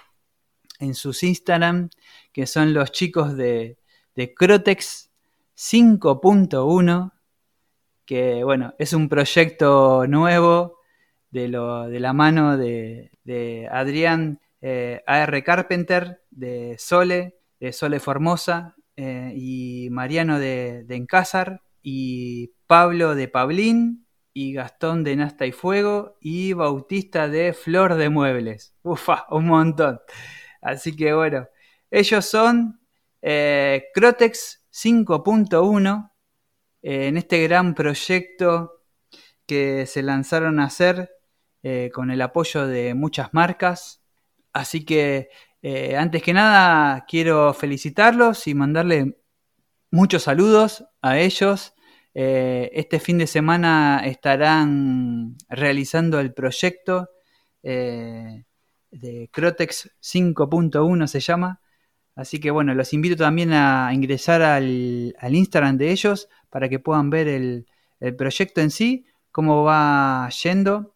en 0.79 0.95
sus 0.95 1.23
Instagram, 1.23 1.89
que 2.33 2.47
son 2.47 2.75
los 2.75 2.93
chicos 2.93 3.37
de, 3.37 3.79
de 4.17 4.35
Crotex 4.35 5.11
5.1, 5.57 7.13
que 8.05 8.43
bueno, 8.43 8.75
es 8.79 8.93
un 8.93 9.09
proyecto 9.09 10.07
nuevo 10.07 10.79
de, 11.31 11.49
lo, 11.49 11.89
de 11.89 12.01
la 12.01 12.13
mano 12.13 12.57
de, 12.57 13.69
Adrián 13.71 14.41
eh, 14.63 15.03
A.R. 15.07 15.45
Carpenter, 15.45 16.23
de 16.31 16.77
Sole, 16.79 17.37
de 17.61 17.73
Sole 17.73 18.01
Formosa, 18.01 18.75
eh, 18.97 19.33
y 19.37 19.89
Mariano 19.91 20.39
de, 20.39 20.85
de 20.85 20.97
Encázar, 20.97 21.63
y 21.83 22.53
Pablo 22.67 23.15
de 23.15 23.29
Pablín, 23.29 24.07
y 24.33 24.53
Gastón 24.53 25.05
de 25.05 25.17
Nasta 25.17 25.47
y 25.47 25.53
Fuego, 25.53 26.17
y 26.21 26.53
Bautista 26.55 27.29
de 27.29 27.53
Flor 27.53 27.95
de 27.95 28.09
Muebles. 28.09 28.75
Ufa, 28.83 29.27
un 29.31 29.47
montón. 29.47 30.01
Así 30.61 30.97
que 30.97 31.13
bueno, 31.15 31.49
ellos 31.91 32.25
son 32.25 32.81
eh, 33.29 33.89
Crotex 33.93 34.65
5.1 34.73 36.13
en 36.83 37.17
este 37.17 37.43
gran 37.43 37.75
proyecto 37.75 38.85
que 39.47 39.87
se 39.87 40.03
lanzaron 40.03 40.61
a 40.61 40.67
hacer 40.67 41.11
eh, 41.65 41.91
con 41.93 42.13
el 42.13 42.23
apoyo 42.23 42.69
de 42.69 42.95
muchas 42.95 43.35
marcas. 43.35 44.01
Así 44.53 44.85
que 44.85 45.29
eh, 45.61 45.97
antes 45.97 46.23
que 46.23 46.33
nada 46.33 47.05
quiero 47.09 47.53
felicitarlos 47.53 48.47
y 48.47 48.55
mandarle 48.55 49.19
muchos 49.91 50.23
saludos 50.23 50.85
a 51.03 51.19
ellos. 51.19 51.75
Eh, 52.15 52.71
este 52.75 53.01
fin 53.01 53.19
de 53.19 53.27
semana 53.27 54.03
estarán 54.05 55.37
realizando 55.49 56.21
el 56.21 56.33
proyecto 56.33 57.11
de 57.63 59.29
Crotex 59.33 59.91
5.1 60.01 61.09
se 61.09 61.19
llama. 61.19 61.61
Así 62.17 62.41
que 62.41 62.51
bueno, 62.51 62.75
los 62.75 62.93
invito 62.93 63.15
también 63.15 63.53
a 63.53 63.91
ingresar 63.93 64.43
al, 64.43 65.15
Instagram 65.23 65.77
de 65.77 65.93
ellos 65.93 66.29
para 66.51 66.69
que 66.69 66.81
puedan 66.81 67.11
ver 67.11 67.29
el, 67.29 67.67
el 68.01 68.17
proyecto 68.17 68.61
en 68.61 68.71
sí, 68.71 69.07
cómo 69.31 69.65
va 69.65 70.29
yendo. 70.43 70.95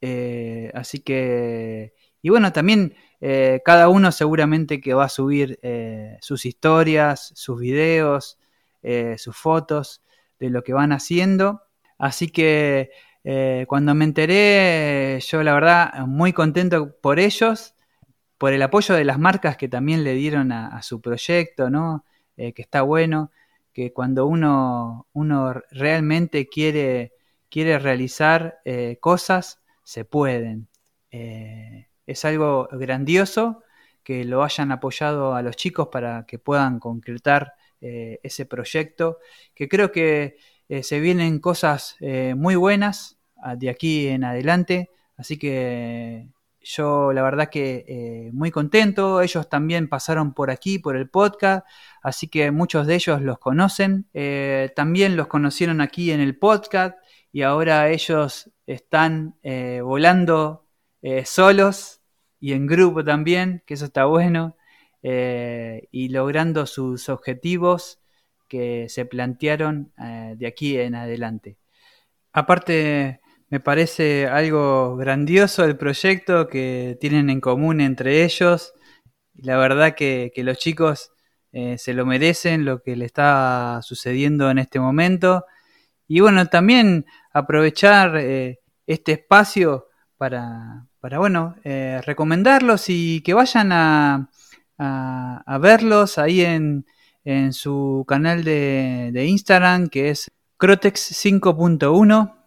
Eh, 0.00 0.70
así 0.74 1.00
que, 1.00 1.92
y 2.22 2.30
bueno, 2.30 2.52
también 2.52 2.94
eh, 3.20 3.60
cada 3.64 3.88
uno 3.88 4.10
seguramente 4.12 4.80
que 4.80 4.94
va 4.94 5.04
a 5.04 5.08
subir 5.08 5.58
eh, 5.62 6.16
sus 6.22 6.46
historias, 6.46 7.32
sus 7.34 7.60
videos, 7.60 8.38
sus 9.16 9.36
fotos 9.36 10.02
de 10.40 10.50
lo 10.50 10.64
que 10.64 10.72
van 10.72 10.90
haciendo. 10.90 11.62
Así 11.98 12.30
que 12.30 12.90
cuando 13.68 13.94
me 13.94 14.04
enteré, 14.04 15.20
yo 15.20 15.42
la 15.44 15.54
verdad 15.54 16.06
muy 16.06 16.32
contento 16.32 16.96
por 17.00 17.20
ellos, 17.20 17.71
por 18.42 18.52
el 18.52 18.62
apoyo 18.62 18.96
de 18.96 19.04
las 19.04 19.20
marcas 19.20 19.56
que 19.56 19.68
también 19.68 20.02
le 20.02 20.14
dieron 20.14 20.50
a, 20.50 20.82
su 20.82 21.00
proyecto, 21.00 21.70
¿no? 21.70 22.04
que 22.34 22.52
está 22.56 22.82
bueno, 22.82 23.30
que 23.72 23.92
cuando 23.92 24.26
uno, 24.26 25.06
uno 25.12 25.54
realmente 25.70 26.48
quiere, 26.48 27.12
quiere 27.48 27.78
realizar 27.78 28.58
cosas, 28.98 29.62
se 29.84 30.04
pueden. 30.04 30.66
Eh, 31.12 31.86
es 32.04 32.24
algo 32.24 32.68
grandioso 32.72 33.62
que 34.02 34.24
lo 34.24 34.42
hayan 34.42 34.72
apoyado 34.72 35.36
a 35.36 35.42
los 35.42 35.54
chicos 35.54 35.86
para 35.92 36.26
que 36.26 36.40
puedan 36.40 36.80
concretar 36.80 37.54
eh, 37.80 38.18
ese 38.24 38.44
proyecto, 38.44 39.18
que 39.54 39.68
creo 39.68 39.92
que 39.92 40.36
eh, 40.68 40.82
se 40.82 40.98
vienen 40.98 41.38
cosas 41.38 41.96
muy 42.34 42.56
buenas 42.56 43.20
ah, 43.36 43.54
de 43.54 43.70
aquí 43.70 44.08
en 44.08 44.24
adelante, 44.24 44.90
así 45.16 45.38
que 45.38 46.26
yo 46.64 47.12
la 47.12 47.22
verdad 47.22 47.48
que 47.50 48.30
muy 48.32 48.50
contento, 48.50 49.20
ellos 49.20 49.48
también 49.48 49.88
pasaron 49.88 50.34
por 50.34 50.50
aquí, 50.50 50.78
por 50.78 50.96
el 50.96 51.08
podcast, 51.08 51.66
así 52.02 52.28
que 52.28 52.50
muchos 52.50 52.86
de 52.86 52.94
ellos 52.94 53.20
los 53.20 53.38
conocen, 53.38 54.06
también 54.76 55.16
los 55.16 55.26
conocieron 55.26 55.80
aquí 55.80 56.10
en 56.12 56.20
el 56.20 56.38
podcast 56.38 56.96
y 57.32 57.42
ahora 57.42 57.88
ellos 57.88 58.50
están 58.66 59.36
eh, 59.42 59.80
volando 59.82 60.68
eh, 61.00 61.24
solos 61.24 62.02
y 62.38 62.52
en 62.52 62.66
grupo 62.66 63.02
también, 63.02 63.62
que 63.66 63.74
eso 63.74 63.86
está 63.86 64.04
bueno, 64.04 64.56
eh, 65.02 65.88
y 65.90 66.10
logrando 66.10 66.66
sus 66.66 67.08
objetivos 67.08 68.00
que 68.48 68.88
se 68.90 69.06
plantearon 69.06 69.92
de 69.96 70.46
aquí 70.46 70.78
en 70.78 70.94
adelante. 70.94 71.56
Aparte, 72.34 73.21
me 73.52 73.60
parece 73.60 74.28
algo 74.28 74.96
grandioso 74.96 75.66
el 75.66 75.76
proyecto 75.76 76.48
que 76.48 76.96
tienen 77.02 77.28
en 77.28 77.42
común 77.42 77.82
entre 77.82 78.24
ellos. 78.24 78.72
La 79.34 79.58
verdad 79.58 79.94
que, 79.94 80.32
los 80.38 80.56
chicos 80.56 81.12
se 81.52 81.92
lo 81.92 82.06
merecen, 82.06 82.64
lo 82.64 82.80
que 82.80 82.96
le 82.96 83.04
está 83.04 83.80
sucediendo 83.82 84.50
en 84.50 84.58
este 84.58 84.80
momento. 84.80 85.44
Y 86.08 86.20
bueno, 86.20 86.46
también 86.46 87.04
aprovechar 87.34 88.16
eh, 88.16 88.60
este 88.86 89.12
espacio 89.12 89.88
para, 90.16 90.86
para 90.98 91.18
bueno, 91.18 91.54
eh, 91.62 92.00
recomendarlos 92.06 92.88
y 92.88 93.20
que 93.20 93.34
vayan 93.34 93.70
a, 93.72 94.30
a, 94.78 95.58
verlos 95.58 96.16
ahí 96.16 96.40
en, 96.40 96.86
en, 97.22 97.52
su 97.52 98.06
canal 98.08 98.44
de, 98.44 99.10
de, 99.12 99.26
Instagram, 99.26 99.88
que 99.88 100.08
es 100.08 100.30
Crotex 100.56 101.12
5.1, 101.22 102.41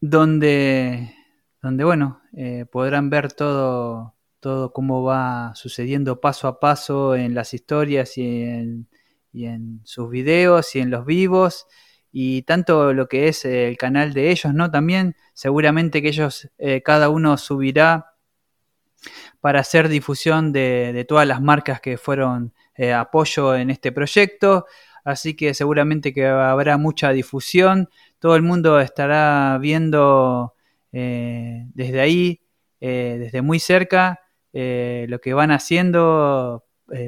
donde, 0.00 1.14
donde 1.62 1.84
bueno, 1.84 2.22
eh, 2.36 2.66
podrán 2.70 3.10
ver 3.10 3.32
todo, 3.32 4.14
todo 4.40 4.72
cómo 4.72 5.02
va 5.02 5.52
sucediendo 5.54 6.20
paso 6.20 6.48
a 6.48 6.60
paso 6.60 7.14
en 7.14 7.34
las 7.34 7.54
historias 7.54 8.16
y 8.16 8.42
en, 8.42 8.88
y 9.32 9.46
en 9.46 9.80
sus 9.84 10.10
videos 10.10 10.74
y 10.74 10.80
en 10.80 10.90
los 10.90 11.04
vivos 11.04 11.66
y 12.12 12.42
tanto 12.42 12.92
lo 12.92 13.08
que 13.08 13.28
es 13.28 13.44
el 13.44 13.76
canal 13.76 14.12
de 14.12 14.30
ellos, 14.30 14.52
¿no? 14.52 14.70
También 14.70 15.14
seguramente 15.32 16.02
que 16.02 16.08
ellos 16.08 16.50
eh, 16.58 16.82
cada 16.82 17.08
uno 17.08 17.36
subirá 17.36 18.14
para 19.40 19.60
hacer 19.60 19.88
difusión 19.88 20.52
de, 20.52 21.04
todas 21.08 21.26
las 21.26 21.40
marcas 21.40 21.80
que 21.80 21.96
fueron 21.96 22.52
eh, 22.74 22.92
apoyo 22.92 23.54
en 23.54 23.70
este 23.70 23.92
proyecto, 23.92 24.66
así 25.04 25.34
que 25.34 25.54
seguramente 25.54 26.12
que 26.12 26.26
habrá 26.26 26.76
mucha 26.76 27.10
difusión, 27.10 27.88
todo 28.20 28.36
el 28.36 28.42
mundo 28.42 28.80
estará 28.80 29.58
viendo 29.60 30.54
eh, 30.92 31.66
desde 31.74 32.00
ahí, 32.00 32.40
desde 32.80 33.42
muy 33.42 33.58
cerca, 33.58 34.20
lo 34.52 35.20
que 35.20 35.34
van 35.34 35.50
haciendo 35.50 36.64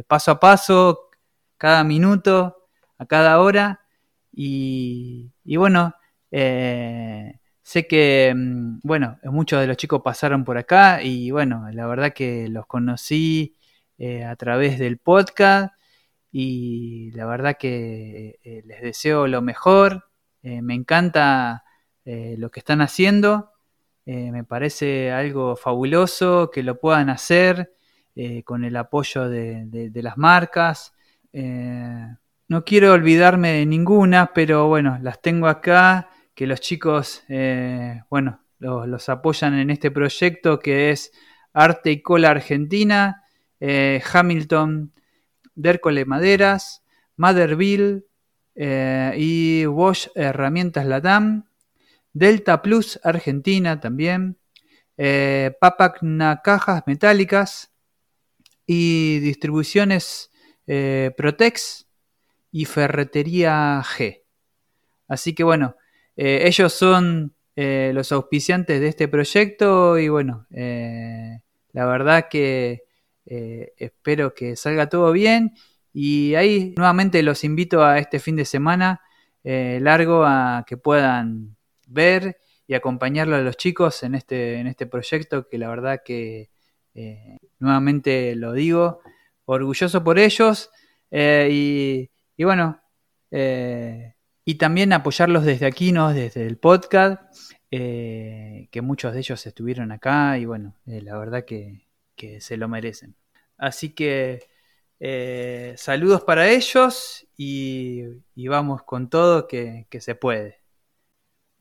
paso 0.07 0.33
a 0.33 0.41
paso, 0.41 1.09
cada 1.57 1.85
minuto, 1.85 2.67
a 2.99 3.07
cada 3.07 3.41
hora 3.41 3.83
y, 4.33 5.33
bueno, 5.57 5.95
eh, 6.31 7.39
sé 7.63 7.87
que, 7.87 8.33
mm, 8.35 8.81
bueno, 8.83 9.19
muchos 9.25 9.61
de 9.61 9.67
los 9.67 9.77
chicos 9.77 10.01
pasaron 10.03 10.45
por 10.45 10.59
acá 10.59 11.03
y 11.03 11.31
bueno, 11.31 11.69
la 11.73 11.87
verdad 11.87 12.13
que 12.15 12.49
los 12.49 12.67
conocí 12.67 13.57
eh, 13.99 14.25
a 14.25 14.35
través 14.37 14.79
del 14.79 14.99
podcast 14.99 15.75
y 16.33 17.11
la 17.13 17.27
verdad 17.27 17.57
que 17.59 18.39
eh, 18.43 18.63
les 18.65 18.81
deseo 18.83 19.27
lo 19.27 19.43
mejor. 19.43 20.09
Me 20.43 20.75
encanta 20.75 21.65
lo 22.05 22.51
que 22.51 22.61
están 22.61 22.81
haciendo. 22.81 23.53
me 24.07 24.45
parece 24.45 25.13
algo 25.13 25.57
fabuloso 25.57 26.51
que 26.51 26.63
lo 26.63 26.81
puedan 26.81 27.11
hacer 27.11 27.73
con 28.45 28.65
el 28.65 28.77
apoyo 28.77 29.29
de, 29.29 29.91
las 29.95 30.19
marcas. 30.19 30.95
No 32.53 32.65
quiero 32.67 32.93
olvidarme 32.93 33.53
de 33.53 33.65
ninguna, 33.67 34.33
pero 34.35 34.69
bueno, 34.69 34.99
las 35.01 35.23
tengo 35.23 35.47
acá, 35.47 36.11
que 36.35 36.47
los 36.47 36.61
chicos, 36.61 37.25
eh, 37.29 38.03
bueno, 38.11 38.41
los, 38.59 39.09
apoyan 39.09 39.55
en 39.59 39.71
este 39.71 39.91
proyecto 39.91 40.59
que 40.59 40.91
es 40.91 41.13
Arte 41.53 41.91
y 41.91 42.03
Cola 42.03 42.31
Argentina, 42.31 43.25
eh, 43.61 44.03
Hamilton, 44.13 44.93
Dercole 45.55 46.05
Maderas, 46.05 46.85
Motherville 47.17 48.05
eh, 48.55 49.15
y 49.17 49.67
Wash 49.67 50.09
Herramientas 50.15 50.87
Latam, 50.87 51.47
Delta 52.13 52.63
Plus 52.63 53.01
Argentina 53.03 53.81
también, 53.81 54.39
Papacna 55.61 56.43
Cajas 56.45 56.85
Metálicas 56.87 57.73
y 58.67 59.19
Distribuciones 59.21 60.31
Protex 61.17 61.87
y 62.53 62.67
Ferretería 62.67 63.83
G. 63.83 64.23
Así 65.09 65.35
que 65.35 65.43
bueno, 65.43 65.77
eh, 66.17 66.43
ellos 66.47 66.73
son 66.73 67.35
eh, 67.57 67.91
los 67.95 68.13
auspiciantes 68.13 68.81
de 68.81 68.89
este 68.89 69.09
proyecto 69.09 69.99
y 69.99 70.09
bueno, 70.09 70.47
eh, 70.51 71.41
la 71.73 71.87
verdad 71.87 72.29
que 72.31 72.85
espero 73.25 74.35
que 74.35 74.57
salga 74.57 74.89
todo 74.89 75.13
bien 75.13 75.55
y 75.93 76.35
ahí 76.35 76.75
nuevamente 76.77 77.23
los 77.23 77.45
invito 77.45 77.85
a 77.85 77.99
este 77.99 78.19
fin 78.19 78.37
de 78.37 78.45
semana 78.45 79.01
largo 79.45 80.25
a 80.25 80.65
que 80.67 80.77
puedan 80.77 81.57
ver 81.89 82.39
y 82.67 82.75
acompañarlo 82.75 83.35
a 83.37 83.41
los 83.41 83.57
chicos 83.57 84.03
en 84.05 84.15
este, 84.15 84.59
en 84.59 84.69
este 84.69 84.87
proyecto 84.87 85.49
que 85.49 85.59
la 85.59 85.69
verdad 85.69 86.03
que 86.05 86.51
nuevamente 87.59 88.37
lo 88.37 88.53
digo, 88.53 89.01
orgulloso 89.47 90.05
por 90.05 90.19
ellos 90.19 90.71
y 91.11 92.13
y 92.37 92.45
bueno, 92.45 92.83
eh, 93.31 94.15
y 94.45 94.57
también 94.57 94.93
apoyarlos 94.93 95.45
desde 95.45 95.67
aquí, 95.67 95.93
¿no? 95.93 96.13
Desde 96.13 96.47
el 96.47 96.59
podcast, 96.59 97.23
eh, 97.71 98.69
que 98.71 98.83
muchos 98.83 99.13
de 99.13 99.21
ellos 99.21 99.47
estuvieron 99.47 99.93
acá 99.93 100.39
y 100.39 100.45
bueno, 100.45 100.75
eh, 100.87 101.03
la 101.03 101.17
verdad 101.19 101.45
que, 101.45 101.87
se 102.41 102.57
lo 102.57 102.69
merecen. 102.69 103.17
Así 103.59 103.95
que 103.95 104.49
saludos 105.77 106.23
para 106.23 106.49
ellos 106.49 107.27
y, 107.37 108.05
vamos 108.37 108.83
con 108.83 109.09
todo 109.11 109.49
que, 109.49 109.87
que, 109.91 110.01
se 110.01 110.15
puede. 110.15 110.61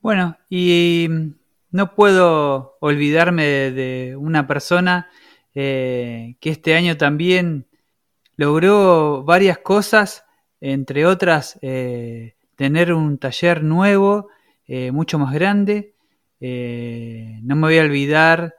Bueno, 0.00 0.36
y 0.48 1.08
no 1.70 1.94
puedo 1.94 2.76
olvidarme 2.80 3.70
de 3.70 4.16
una 4.16 4.46
persona 4.46 5.10
que 5.52 6.36
este 6.40 6.74
año 6.74 6.96
también 6.96 7.66
logró 8.36 9.22
varias 9.24 9.58
cosas 9.58 10.24
entre 10.62 11.06
otras, 11.06 11.58
eh, 11.60 12.36
tener 12.54 12.92
un 12.92 13.18
taller 13.18 13.64
nuevo, 13.64 14.28
eh, 14.68 14.92
mucho 14.92 15.18
más 15.18 15.34
grande. 15.34 15.96
Eh, 16.38 17.40
no 17.42 17.56
me 17.56 17.62
voy 17.62 17.78
a 17.78 17.82
olvidar 17.82 18.54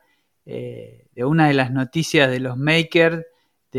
de 0.46 1.24
una 1.24 1.48
de 1.48 1.54
las 1.54 1.72
noticias 1.72 2.30
de 2.30 2.42
los 2.42 2.58
makers 2.58 3.26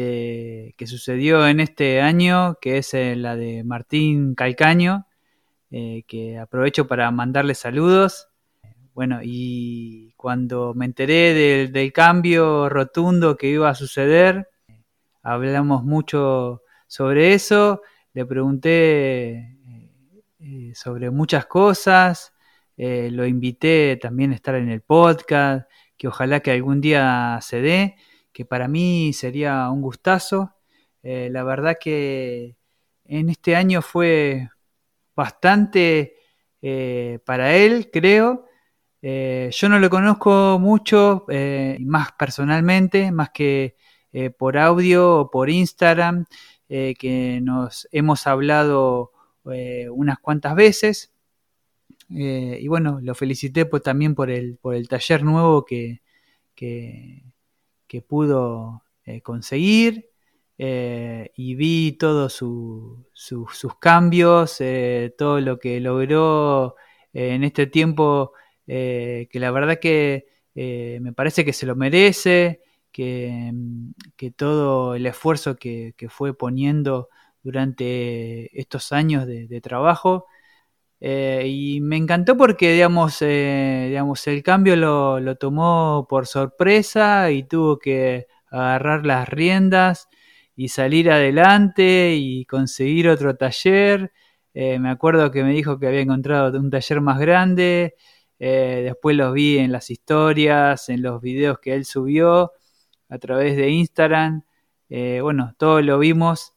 que 0.00 0.86
sucedió 0.86 1.46
en 1.46 1.60
este 1.60 2.00
año, 2.00 2.58
que 2.60 2.78
es 2.78 2.92
la 2.94 3.36
de 3.36 3.64
Martín 3.64 4.34
Calcaño, 4.34 5.06
que 5.70 6.38
aprovecho 6.40 6.86
para 6.86 7.10
mandarle 7.10 7.54
saludos. 7.54 8.28
Bueno, 8.92 9.20
y 9.22 10.12
cuando 10.16 10.74
me 10.74 10.84
enteré 10.84 11.34
del, 11.34 11.72
del 11.72 11.92
cambio 11.92 12.68
rotundo 12.68 13.36
que 13.36 13.48
iba 13.48 13.68
a 13.68 13.74
suceder, 13.74 14.48
hablamos 15.22 15.84
mucho 15.84 16.62
sobre 16.86 17.34
eso 17.34 17.80
le 18.14 18.24
pregunté 18.24 19.30
eh, 19.32 19.90
eh, 20.38 20.72
sobre 20.74 21.10
muchas 21.10 21.46
cosas, 21.46 22.32
eh, 22.76 23.10
lo 23.10 23.26
invité 23.26 23.98
también 24.00 24.30
a 24.30 24.36
estar 24.36 24.54
en 24.54 24.70
el 24.70 24.82
podcast, 24.82 25.68
que 25.96 26.08
ojalá 26.08 26.40
que 26.40 26.52
algún 26.52 26.80
día 26.80 27.38
se 27.42 27.60
dé, 27.60 27.96
que 28.34 28.44
para 28.44 28.68
mí 28.68 29.14
sería 29.14 29.70
un 29.70 29.80
gustazo. 29.80 30.54
la 31.02 31.44
verdad 31.44 31.78
que 31.80 32.56
en 33.06 33.30
este 33.30 33.56
año 33.56 33.80
fue 33.82 34.50
bastante 35.16 36.16
para 37.24 37.56
él, 37.56 37.90
creo. 37.92 38.46
yo 39.02 39.68
no 39.68 39.78
lo 39.78 39.90
conozco 39.90 40.58
mucho, 40.60 41.26
más 41.80 42.12
personalmente, 42.18 43.12
más 43.12 43.30
que 43.30 43.76
por 44.38 44.58
audio 44.58 45.20
o 45.20 45.30
por 45.30 45.48
Instagram. 45.50 46.26
Eh, 46.68 46.94
que 46.98 47.40
nos 47.42 47.86
hemos 47.92 48.26
hablado 48.26 49.12
eh, 49.52 49.88
unas 49.90 50.18
cuantas 50.18 50.54
veces. 50.56 51.12
Eh, 52.10 52.58
y 52.60 52.68
bueno, 52.68 53.00
lo 53.02 53.14
felicité 53.14 53.66
pues, 53.66 53.82
también 53.82 54.14
por 54.14 54.30
el, 54.30 54.56
por 54.56 54.74
el 54.74 54.88
taller 54.88 55.22
nuevo 55.24 55.64
que, 55.64 56.00
pudo 58.02 58.82
conseguir. 59.22 60.10
y 60.56 61.54
vi 61.56 61.92
todos 61.98 62.32
sus 62.32 63.78
cambios, 63.80 64.58
todo 65.18 65.40
lo 65.40 65.58
que 65.58 65.80
logró 65.80 66.76
en 67.12 67.44
este 67.44 67.66
tiempo, 67.66 68.32
que 68.66 69.28
la 69.32 69.50
verdad 69.50 69.78
que 69.80 70.26
me 70.54 71.12
parece 71.12 71.44
que 71.44 71.52
se 71.52 71.66
lo 71.66 71.76
merece. 71.76 72.60
Mm, 72.96 73.90
que, 74.16 74.30
todo 74.30 74.94
el 74.94 75.06
esfuerzo 75.06 75.56
que, 75.56 75.94
fue 76.08 76.36
poniendo 76.36 77.08
durante 77.42 78.58
estos 78.58 78.92
años 78.92 79.26
de, 79.26 79.60
trabajo. 79.60 80.26
Eh, 81.06 81.44
y 81.46 81.80
me 81.82 81.98
encantó 81.98 82.34
porque, 82.34 82.72
digamos, 82.72 83.20
eh, 83.20 83.88
digamos 83.88 84.26
el 84.26 84.42
cambio 84.42 84.74
lo, 84.74 85.36
tomó 85.36 86.06
por 86.08 86.26
sorpresa 86.26 87.30
y 87.30 87.42
tuvo 87.42 87.78
que 87.78 88.26
agarrar 88.50 89.04
las 89.04 89.28
riendas 89.28 90.08
y 90.56 90.68
salir 90.68 91.10
adelante 91.10 92.14
y 92.16 92.46
conseguir 92.46 93.10
otro 93.10 93.36
taller. 93.36 94.12
Eh, 94.54 94.78
me 94.78 94.88
acuerdo 94.90 95.30
que 95.30 95.44
me 95.44 95.52
dijo 95.52 95.78
que 95.78 95.88
había 95.88 96.00
encontrado 96.00 96.58
un 96.58 96.70
taller 96.70 97.00
más 97.02 97.18
grande. 97.18 97.94
después 98.38 99.16
los 99.16 99.34
vi 99.34 99.58
en 99.58 99.72
las 99.72 99.90
historias, 99.90 100.88
en 100.88 101.02
los 101.02 101.20
videos 101.20 101.58
que 101.60 101.74
él 101.74 101.84
subió 101.84 102.52
a 103.10 103.18
través 103.18 103.56
de 103.56 103.68
Instagram. 103.70 104.44
Eh, 104.88 105.20
bueno, 105.22 105.54
todo 105.58 105.82
lo 105.82 105.98
vimos, 105.98 106.53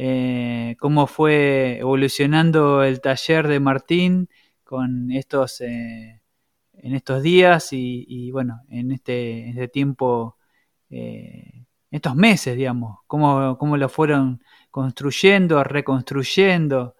eh, 0.00 0.76
cómo 0.78 1.08
fue 1.08 1.78
evolucionando 1.80 2.84
el 2.84 3.00
taller 3.00 3.48
de 3.48 3.58
Martín 3.58 4.28
con 4.62 5.10
estos, 5.10 5.60
eh, 5.60 6.22
en 6.74 6.94
estos 6.94 7.20
días 7.20 7.70
y, 7.72 8.30
bueno, 8.30 8.62
en 8.68 8.92
este, 8.92 9.48
este 9.48 9.66
tiempo, 9.66 10.36
estos 11.90 12.14
meses, 12.14 12.56
digamos, 12.56 13.00
cómo, 13.08 13.58
cómo, 13.58 13.76
lo 13.76 13.88
fueron 13.88 14.40
construyendo, 14.70 15.64
reconstruyendo. 15.64 16.94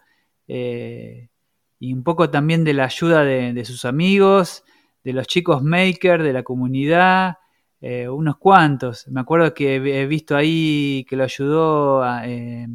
y 0.46 1.92
un 1.92 2.02
poco 2.02 2.30
también 2.30 2.64
de 2.64 2.74
la 2.74 2.86
ayuda 2.86 3.22
de, 3.24 3.64
sus 3.64 3.84
amigos, 3.84 4.64
de 5.04 5.12
los 5.12 5.26
chicos 5.28 5.62
maker, 5.62 6.22
de 6.22 6.32
la 6.32 6.42
comunidad, 6.42 7.36
eh, 7.80 8.08
unos 8.08 8.38
cuantos. 8.38 9.06
Me 9.08 9.20
acuerdo 9.20 9.54
que 9.54 9.76
he 9.76 10.06
visto 10.06 10.36
ahí 10.36 11.06
que 11.08 11.16
lo 11.16 11.24
ayudó 11.24 12.04
eh, 12.24 12.66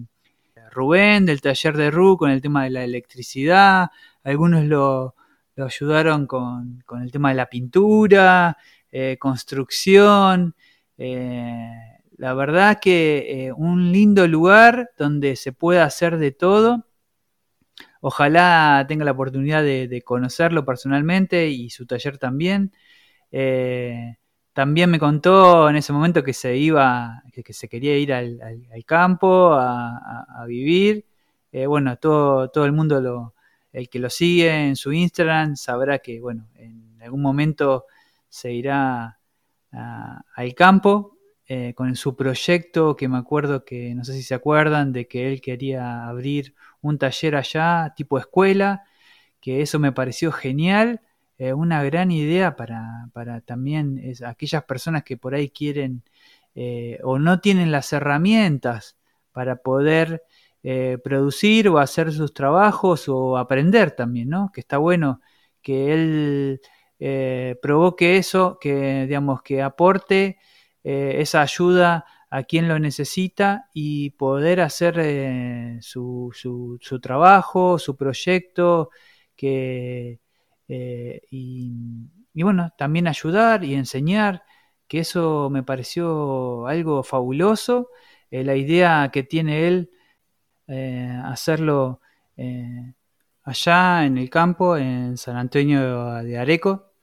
Rubén 0.74 1.26
del 1.26 1.42
taller 1.42 1.78
de 1.78 1.92
Ru 1.92 2.18
con 2.18 2.32
el 2.32 2.42
tema 2.42 2.64
de 2.64 2.72
la 2.72 2.84
electricidad, 2.84 3.90
algunos 4.24 4.66
lo, 4.66 5.16
ayudaron 5.58 6.28
con, 6.28 6.84
el 7.02 7.12
tema 7.12 7.30
de 7.30 7.36
la 7.36 7.50
pintura, 7.50 8.58
eh, 8.92 9.18
construcción. 9.20 10.56
la 10.98 12.34
verdad 12.34 12.80
que 12.82 13.52
un 13.56 13.92
lindo 13.92 14.28
lugar 14.28 14.92
donde 14.98 15.36
se 15.36 15.52
puede 15.54 15.80
hacer 15.82 16.18
de 16.18 16.32
todo 16.32 16.86
Ojalá 18.06 18.86
tenga 18.86 19.06
la 19.06 19.12
oportunidad 19.12 19.64
de, 19.64 20.02
conocerlo 20.04 20.66
personalmente 20.66 21.48
y 21.48 21.70
su 21.70 21.86
taller 21.86 22.18
también. 22.18 22.74
Eh, 23.32 24.18
también 24.54 24.90
me 24.90 25.00
contó 25.00 25.70
en 25.70 25.76
ese 25.76 25.94
momento 25.94 26.24
que 26.24 26.34
se 26.34 26.56
iba, 26.58 27.24
que, 27.32 27.54
se 27.54 27.68
quería 27.68 27.98
ir 27.98 28.14
al, 28.14 28.40
campo 28.86 29.54
a, 29.54 30.46
vivir. 30.48 31.06
Eh, 31.52 31.66
bueno, 31.66 31.98
todo, 31.98 32.50
todo 32.50 32.66
el 32.66 32.72
mundo, 32.72 33.02
lo, 33.02 33.34
el 33.72 33.90
que 33.90 34.00
lo 34.00 34.10
sigue 34.10 34.68
en 34.68 34.76
su 34.76 34.94
Instagram, 34.94 35.56
sabrá 35.56 36.00
que, 36.00 36.20
bueno, 36.20 36.48
en 36.56 36.98
algún 37.02 37.22
momento 37.22 37.86
se 38.30 38.54
irá 38.54 39.20
al 39.72 40.54
campo 40.56 41.18
eh, 41.48 41.74
con 41.76 41.96
su 41.96 42.16
proyecto, 42.16 42.96
que 42.96 43.08
me 43.08 43.18
acuerdo 43.18 43.66
que, 43.66 43.94
no 43.96 44.06
sé 44.06 44.14
si 44.14 44.24
se 44.24 44.34
acuerdan, 44.34 44.94
de 44.94 45.08
que 45.08 45.28
él 45.32 45.42
quería 45.42 46.08
abrir 46.08 46.56
un 46.82 46.98
taller 46.98 47.36
allá, 47.36 47.94
tipo 47.96 48.18
escuela, 48.18 48.84
que 49.42 49.62
eso 49.62 49.78
me 49.80 49.92
pareció 49.92 50.32
genial, 50.32 51.02
eh, 51.48 51.54
una 51.54 51.84
gran 51.84 52.12
idea 52.12 52.56
para, 52.56 53.10
para 53.14 53.42
también 53.42 54.02
aquellas 54.26 54.64
personas 54.64 55.04
que 55.04 55.18
por 55.18 55.36
ahí 55.36 55.50
quieren 55.50 56.04
eh, 56.56 57.00
o 57.04 57.20
no 57.20 57.40
tienen 57.40 57.72
las 57.72 57.92
herramientas 57.94 58.98
para 59.32 59.58
poder 59.58 60.24
eh, 60.64 60.98
producir 61.04 61.70
o 61.70 61.80
hacer 61.80 62.12
sus 62.12 62.34
trabajos 62.34 63.10
o 63.10 63.38
aprender 63.38 63.92
también, 63.92 64.30
¿no? 64.30 64.52
Que 64.54 64.62
está 64.62 64.78
bueno 64.78 65.22
que 65.62 65.94
él 65.94 66.62
provoque 67.62 68.18
eso, 68.18 68.58
que 68.62 69.06
digamos 69.08 69.42
que 69.42 69.62
aporte 69.62 70.38
esa 70.84 71.42
ayuda 71.42 72.06
a 72.34 72.42
quien 72.46 72.68
lo 72.68 72.80
necesita 72.80 73.70
y 73.76 74.10
poder 74.10 74.60
hacer 74.60 74.96
eh, 74.98 75.78
su, 75.82 76.32
su, 76.34 77.00
trabajo, 77.00 77.78
su 77.78 77.96
proyecto, 77.96 78.90
que, 79.36 80.20
eh, 80.68 81.22
y, 81.30 81.72
bueno, 82.34 82.72
también 82.78 83.08
ayudar 83.08 83.64
y 83.64 83.76
enseñar, 83.76 84.44
que 84.88 85.00
eso 85.00 85.50
me 85.52 85.64
pareció 85.64 86.68
algo 86.68 87.04
fabuloso, 87.04 87.90
eh, 88.32 88.44
la 88.44 88.56
idea 88.56 89.10
que 89.12 89.24
tiene 89.24 89.68
él, 89.68 89.92
hacerlo 91.26 92.02
allá 93.44 94.06
en 94.06 94.18
el 94.18 94.30
campo, 94.30 94.78
en 94.78 95.18
San 95.18 95.38
Antonio 95.38 96.24
de 96.24 96.38
Areco, 96.38 96.94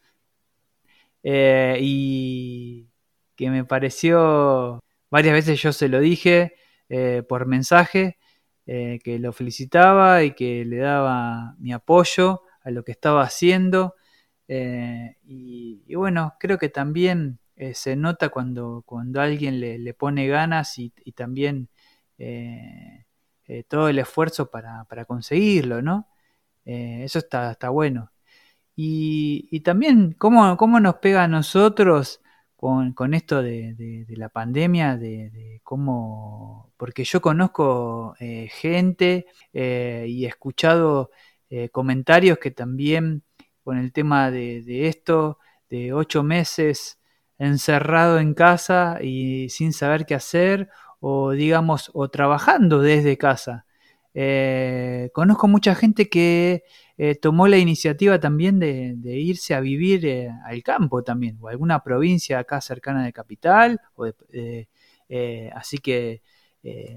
y 1.23 2.89
que 3.37 3.51
me 3.51 3.65
pareció 3.65 4.81
Varias 5.11 5.35
veces 5.35 5.61
yo 5.61 5.73
se 5.73 5.89
lo 5.89 6.01
dije 6.01 6.55
eh, 6.89 7.23
por 7.29 7.47
mensaje, 7.47 8.19
eh, 8.67 9.01
que 9.03 9.19
lo 9.19 9.33
felicitaba 9.33 10.23
y 10.23 10.35
que 10.35 10.65
le 10.65 10.79
daba 10.79 11.57
mi 11.59 11.73
apoyo 11.73 12.43
a 12.63 12.71
lo 12.71 12.85
que 12.85 12.93
estaba 12.93 13.23
haciendo. 13.23 13.97
Eh, 14.49 15.17
y, 15.25 15.95
bueno, 15.95 16.35
creo 16.41 16.59
que 16.59 16.69
también 16.69 17.39
se 17.75 17.95
nota 17.95 18.31
cuando, 18.31 18.83
cuando 18.87 19.21
alguien 19.21 19.61
le, 19.61 19.95
pone 19.95 20.27
ganas 20.29 20.79
y, 20.79 20.91
también 21.15 21.69
todo 23.69 23.89
el 23.89 23.99
esfuerzo 23.99 24.51
para, 24.51 25.05
conseguirlo, 25.07 25.83
¿no? 25.83 26.09
eso 26.65 27.19
está, 27.19 27.53
está 27.53 27.69
bueno. 27.71 28.11
Y, 28.77 29.61
también 29.61 30.13
cómo, 30.13 30.57
cómo, 30.57 30.81
nos 30.81 30.97
pega 30.97 31.25
a 31.25 31.29
nosotros 31.29 32.21
con, 32.57 33.15
esto 33.15 33.43
de, 33.43 34.07
la 34.09 34.31
pandemia, 34.31 34.97
de, 34.97 35.61
cómo, 35.63 36.73
porque 36.77 37.05
yo 37.05 37.21
conozco 37.21 38.15
eh, 38.21 38.49
gente 38.51 39.27
eh, 39.53 40.07
y 40.09 40.25
he 40.25 40.29
escuchado 40.29 41.11
eh, 41.51 41.69
comentarios 41.69 42.39
que 42.39 42.51
también 42.51 43.23
con 43.63 43.79
el 43.79 43.93
tema 43.93 44.31
de, 44.31 44.89
esto, 44.89 45.39
de 45.69 45.93
ocho 45.93 46.23
meses 46.23 46.99
encerrado 47.39 48.19
en 48.19 48.35
casa 48.35 48.99
y 49.03 49.49
sin 49.51 49.73
saber 49.73 50.07
qué 50.07 50.15
hacer, 50.15 50.69
o 51.01 51.33
digamos, 51.33 51.91
o 51.95 52.09
trabajando 52.09 52.81
desde 52.81 53.19
casa. 53.19 53.67
conozco 55.13 55.49
mucha 55.49 55.75
gente 55.75 56.09
que 56.09 56.65
eh, 57.03 57.15
tomó 57.15 57.49
la 57.49 57.57
iniciativa 57.57 58.21
también 58.21 58.59
de, 58.59 58.95
irse 59.03 59.55
a 59.55 59.61
vivir 59.61 60.05
eh, 60.05 60.31
al 60.45 60.63
campo 60.63 61.03
también, 61.03 61.39
o 61.41 61.49
alguna 61.49 61.83
provincia 61.83 62.39
acá 62.39 62.61
cercana 62.61 63.03
de 63.07 63.11
capital, 63.15 63.81
eh, 65.09 65.51
así 65.55 65.79
que 65.79 66.21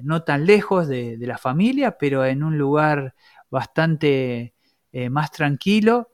no 0.03 0.23
tan 0.23 0.45
lejos 0.45 0.89
de, 0.89 1.15
la 1.21 1.37
familia, 1.37 1.97
pero 1.97 2.25
en 2.25 2.43
un 2.43 2.57
lugar 2.57 3.15
bastante 3.53 4.53
más 5.09 5.31
tranquilo, 5.31 6.09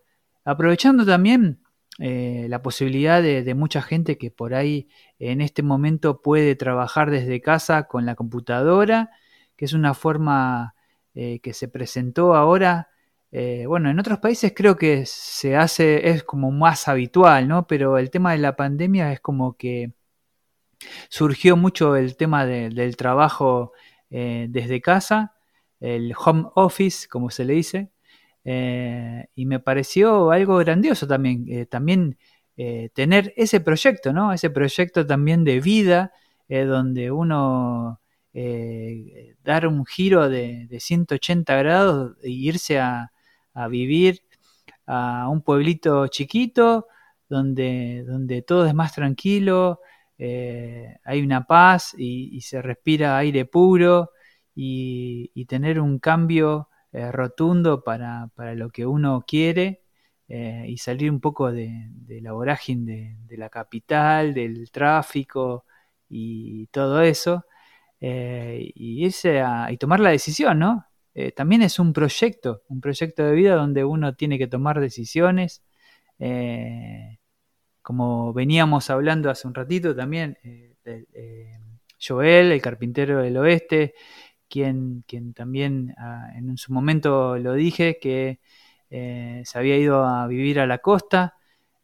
aprovechando 0.46 1.06
también 1.06 1.62
la 1.98 2.62
posibilidad 2.62 3.22
de, 3.22 3.54
mucha 3.56 3.82
gente 3.82 4.18
que 4.18 4.32
por 4.32 4.54
ahí 4.54 4.88
en 5.18 5.42
este 5.42 5.64
momento 5.64 6.22
puede 6.22 6.56
trabajar 6.56 7.12
desde 7.12 7.42
casa 7.42 7.88
con 7.88 8.06
la 8.06 8.16
computadora, 8.16 9.10
que 9.58 9.66
es 9.66 9.74
una 9.74 9.94
forma 9.94 10.76
que 11.14 11.54
se 11.54 11.68
presentó 11.68 12.36
ahora 12.36 12.90
eh, 13.32 13.66
bueno, 13.68 13.90
en 13.90 14.00
otros 14.00 14.20
países 14.20 14.54
creo 14.56 14.76
que 14.76 15.06
se 15.06 15.56
hace, 15.56 16.10
es 16.10 16.24
como 16.24 16.52
más 16.52 16.88
habitual, 16.88 17.48
¿no? 17.48 17.68
Pero 17.68 17.98
el 17.98 18.10
tema 18.10 18.32
de 18.32 18.40
la 18.40 18.56
pandemia 18.56 19.12
es 19.14 19.20
como 19.20 19.56
que 19.58 19.94
surgió 21.10 21.58
mucho 21.58 21.96
el 21.96 22.18
tema 22.18 22.46
del 22.46 22.98
trabajo 22.98 23.74
eh, 24.10 24.48
desde 24.50 24.82
casa, 24.82 25.36
el 25.80 26.14
home 26.18 26.46
office, 26.56 27.08
como 27.08 27.30
se 27.30 27.46
le 27.46 27.54
dice, 27.54 27.92
eh, 28.44 29.28
y 29.36 29.46
me 29.46 29.60
pareció 29.60 30.32
algo 30.32 30.58
grandioso 30.58 31.08
también, 31.08 31.68
también 31.68 32.18
tener 32.94 33.34
ese 33.38 33.62
proyecto, 33.62 34.12
¿no? 34.12 34.34
Ese 34.34 34.50
proyecto 34.50 35.06
también 35.06 35.46
de 35.46 35.62
vida, 35.62 36.12
donde 36.50 37.10
uno 37.10 38.02
dar 39.44 39.68
un 39.68 39.86
giro 39.86 40.28
de, 40.30 40.68
de 40.68 40.80
180 40.80 41.56
grados 41.56 42.18
e 42.22 42.30
irse 42.30 42.80
a, 42.80 43.12
a 43.54 43.68
vivir 43.68 44.22
a 44.86 45.28
un 45.30 45.42
pueblito 45.42 46.08
chiquito 46.08 46.88
donde, 47.30 48.04
donde 48.08 48.42
todo 48.42 48.66
es 48.66 48.74
más 48.74 48.94
tranquilo, 48.94 49.82
eh, 50.18 50.98
hay 51.04 51.22
una 51.22 51.46
paz 51.46 51.94
y, 51.98 52.42
se 52.42 52.62
respira 52.62 53.18
aire 53.18 53.46
puro 53.46 54.12
y, 54.62 55.46
tener 55.46 55.80
un 55.80 56.00
cambio 56.00 56.70
eh, 56.92 57.12
rotundo 57.12 57.84
para, 57.84 58.30
lo 58.56 58.70
que 58.70 58.86
uno 58.86 59.24
quiere 59.28 59.84
eh, 60.28 60.66
y 60.68 60.78
salir 60.78 61.12
un 61.12 61.20
poco 61.20 61.52
de, 61.52 61.90
la 62.22 62.34
vorágine 62.34 63.18
de, 63.28 63.38
la 63.38 63.50
capital, 63.50 64.34
del 64.34 64.72
tráfico 64.72 65.66
y 66.10 66.68
todo 66.68 67.02
eso. 67.02 67.46
y 68.02 69.06
irse 69.06 69.42
a, 69.42 69.72
y 69.72 69.78
tomar 69.78 70.00
la 70.00 70.12
decisión, 70.12 70.60
¿no? 70.60 70.90
Eh, 71.16 71.32
también 71.34 71.62
es 71.64 71.80
un 71.80 71.92
proyecto, 71.92 72.64
un 72.70 72.82
proyecto 72.82 73.24
de 73.26 73.34
vida 73.34 73.56
donde 73.56 73.84
uno 73.84 74.16
tiene 74.16 74.38
que 74.38 74.48
tomar 74.48 74.80
decisiones. 74.80 75.64
Eh, 76.20 77.20
como 77.82 78.34
veníamos 78.34 78.90
hablando 78.90 79.30
hace 79.30 79.48
un 79.48 79.54
ratito 79.54 79.96
también, 79.96 80.38
eh, 80.44 81.58
Joel, 82.02 82.52
el 82.54 82.62
carpintero 82.62 83.22
del 83.22 83.38
oeste, 83.38 83.94
quien, 84.50 85.04
quien 85.08 85.34
también 85.34 85.96
ah, 85.98 86.32
en 86.36 86.58
su 86.58 86.74
momento 86.74 87.38
lo 87.38 87.54
dije, 87.54 88.00
que 88.00 88.40
se 88.90 89.60
había 89.60 89.78
ido 89.78 90.04
a 90.04 90.26
vivir 90.26 90.60
a 90.60 90.66
la 90.66 90.80
costa, 90.80 91.36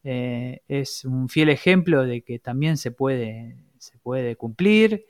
es 0.03 1.05
un 1.05 1.29
fiel 1.29 1.49
ejemplo 1.49 2.03
de 2.03 2.23
que 2.23 2.39
también 2.39 2.77
se 2.77 2.91
puede, 2.91 3.57
se 3.77 3.99
puede 3.99 4.35
cumplir, 4.35 5.05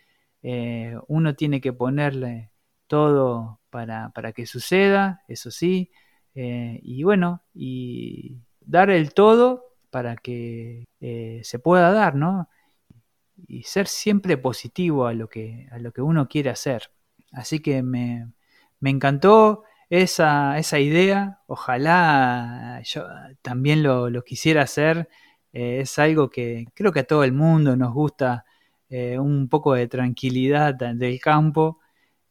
uno 1.07 1.35
tiene 1.35 1.61
que 1.61 1.71
ponerle 1.71 2.51
todo 2.87 3.61
para, 3.69 4.33
que 4.33 4.45
suceda, 4.45 5.23
eso 5.27 5.51
sí, 5.51 5.91
eh, 6.33 6.79
y 6.83 7.03
bueno, 7.03 7.43
y 7.53 8.37
dar 8.61 8.89
el 8.89 9.13
todo 9.13 9.65
para 9.89 10.15
que 10.15 10.85
eh, 10.99 11.41
se 11.43 11.59
pueda 11.59 11.91
dar, 11.91 12.15
¿no? 12.15 12.49
Y 13.47 13.63
ser 13.63 13.87
siempre 13.87 14.37
positivo 14.37 15.07
a 15.07 15.13
lo 15.13 15.27
que, 15.29 15.67
a 15.71 15.79
lo 15.79 15.91
que 15.91 16.01
uno 16.01 16.27
quiere 16.27 16.49
hacer. 16.49 16.91
Así 17.35 17.59
que 17.59 17.83
me, 17.83 18.31
encantó 18.81 19.63
esa, 19.89 20.57
esa 20.57 20.79
idea, 20.79 21.41
ojalá 21.47 22.81
yo 22.83 23.03
también 23.41 23.83
lo, 23.83 24.23
quisiera 24.23 24.63
hacer. 24.63 25.09
Eh, 25.53 25.81
es 25.81 25.99
algo 25.99 26.29
que 26.29 26.65
creo 26.73 26.91
que 26.91 27.01
a 27.01 27.07
todo 27.07 27.23
el 27.23 27.33
mundo 27.33 27.75
nos 27.75 27.93
gusta 27.93 28.45
eh, 28.89 29.19
un 29.19 29.49
poco 29.49 29.73
de 29.73 29.87
tranquilidad 29.87 30.75
del 30.75 31.19
campo. 31.19 31.79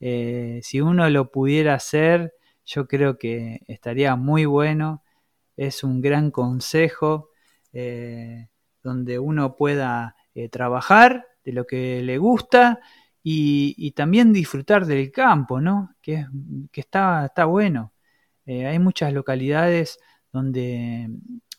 Eh, 0.01 0.61
si 0.63 0.81
uno 0.81 1.09
lo 1.11 1.31
pudiera 1.31 1.75
hacer, 1.75 2.35
yo 2.65 2.87
creo 2.89 3.19
que 3.19 3.61
estaría 3.69 4.17
muy 4.17 4.47
bueno. 4.47 5.05
Es 5.57 5.85
un 5.85 6.01
gran 6.01 6.31
consejo 6.31 7.31
donde 8.83 9.19
uno 9.19 9.57
pueda 9.57 10.17
trabajar 10.51 11.27
de 11.45 11.53
lo 11.53 11.67
que 11.67 12.03
le 12.03 12.19
gusta 12.19 12.81
y, 13.27 13.93
también 13.93 14.33
disfrutar 14.33 14.85
del 14.87 15.11
campo, 15.11 15.61
¿no? 15.61 15.97
Que, 16.03 16.27
que 16.71 16.81
está, 16.83 17.27
está 17.27 17.47
bueno. 17.47 17.95
Eh, 18.47 18.67
hay 18.67 18.79
muchas 18.79 19.13
localidades 19.15 19.99
donde, 20.33 21.09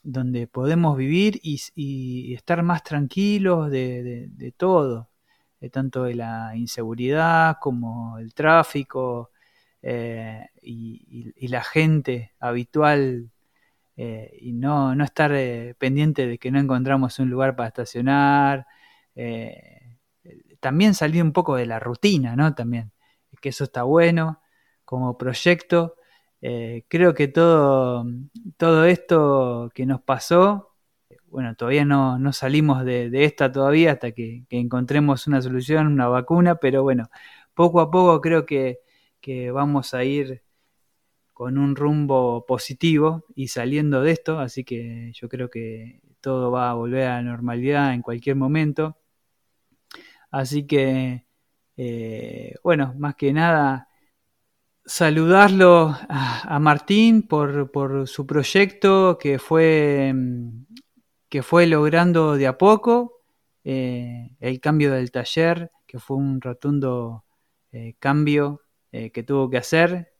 donde 0.03 0.47
podemos 0.47 0.95
vivir 0.97 1.39
y, 1.43 2.33
estar 2.35 2.61
más 2.63 2.83
tranquilos 2.83 3.71
de, 3.71 4.53
todo, 4.57 5.09
de 5.59 5.69
tanto 5.71 6.03
de 6.03 6.15
la 6.15 6.55
inseguridad 6.55 7.57
como 7.59 8.19
el 8.19 8.33
tráfico 8.35 9.31
eh, 9.81 10.47
y, 10.61 11.47
la 11.47 11.63
gente 11.63 12.33
habitual 12.39 13.31
eh, 13.97 14.37
y 14.41 14.53
no, 14.53 14.95
no 14.95 15.03
estar 15.03 15.31
pendiente 15.77 16.27
de 16.27 16.37
que 16.37 16.51
no 16.51 16.59
encontramos 16.59 17.19
un 17.19 17.29
lugar 17.29 17.55
para 17.55 17.69
estacionar 17.69 18.67
también 20.65 20.95
salir 20.95 21.21
un 21.21 21.31
poco 21.31 21.55
de 21.57 21.67
la 21.67 21.77
rutina, 21.77 22.35
¿no? 22.35 22.55
También, 22.55 22.91
que 23.39 23.49
eso 23.49 23.65
está 23.65 23.83
bueno 23.83 24.41
como 24.83 25.15
proyecto. 25.15 25.93
Eh, 26.41 26.85
creo 26.87 27.13
que 27.13 27.27
todo, 27.27 28.03
todo 28.57 28.85
esto 28.85 29.69
que 29.75 29.85
nos 29.85 30.01
pasó, 30.01 30.73
bueno, 31.27 31.53
todavía 31.55 31.85
no, 31.85 32.33
salimos 32.33 32.83
de, 32.83 33.11
esta 33.25 33.51
todavía 33.51 33.91
hasta 33.91 34.11
que, 34.11 34.45
encontremos 34.49 35.27
una 35.27 35.39
solución, 35.39 35.85
una 35.85 36.07
vacuna, 36.07 36.55
pero 36.55 36.81
bueno, 36.81 37.11
poco 37.53 37.79
a 37.79 37.91
poco 37.91 38.19
creo 38.19 38.47
que, 38.47 38.79
que 39.21 39.51
vamos 39.51 39.93
a 39.93 40.03
ir 40.03 40.41
con 41.31 41.59
un 41.59 41.75
rumbo 41.75 42.43
positivo 42.47 43.25
y 43.35 43.49
saliendo 43.49 44.01
de 44.01 44.13
esto, 44.13 44.39
así 44.39 44.63
que 44.63 45.11
yo 45.13 45.29
creo 45.29 45.51
que 45.51 46.01
todo 46.21 46.49
va 46.49 46.71
a 46.71 46.73
volver 46.73 47.03
a 47.07 47.17
la 47.17 47.21
normalidad 47.21 47.93
en 47.93 48.01
cualquier 48.01 48.35
momento. 48.35 48.97
Así 50.35 50.67
que, 50.67 51.25
eh, 51.77 52.55
bueno, 52.61 52.93
más 52.97 53.15
que 53.15 53.31
nada, 53.31 53.87
saludarlo 54.85 55.95
a, 56.09 56.59
Martín 56.59 57.23
por, 57.23 58.05
su 58.05 58.27
proyecto 58.27 59.17
que 59.17 59.39
fue, 59.39 60.11
mm, 60.13 60.65
que 61.29 61.41
fue 61.41 61.67
logrando 61.67 62.35
de 62.35 62.47
a 62.47 62.57
poco 62.57 63.21
eh, 63.63 64.35
el 64.41 64.59
cambio 64.59 64.91
del 64.91 65.09
taller, 65.09 65.71
que 65.87 65.99
fue 65.99 66.17
un 66.17 66.41
rotundo 66.41 67.23
eh, 67.71 67.95
cambio 67.99 68.61
que 68.91 69.23
tuvo 69.23 69.49
que 69.49 69.57
hacer. 69.57 70.13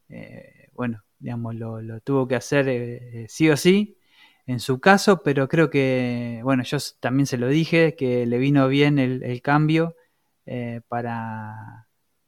bueno, 0.73 1.04
digamos, 1.19 1.56
lo, 1.56 1.99
tuvo 2.01 2.28
que 2.28 2.36
hacer 2.36 3.28
sí 3.30 3.49
o 3.49 3.58
sí 3.58 3.97
en 4.45 4.60
su 4.60 4.80
caso, 4.80 5.23
pero 5.23 5.47
creo 5.49 5.69
que, 5.69 6.39
bueno, 6.43 6.63
yo 6.63 6.78
también 7.01 7.28
se 7.28 7.38
lo 7.38 7.47
dije, 7.49 7.95
que 7.95 8.25
le 8.25 8.38
vino 8.38 8.67
bien 8.69 8.99
el 8.99 9.41
cambio 9.41 9.95
eh, 10.45 10.81
para, 10.88 11.88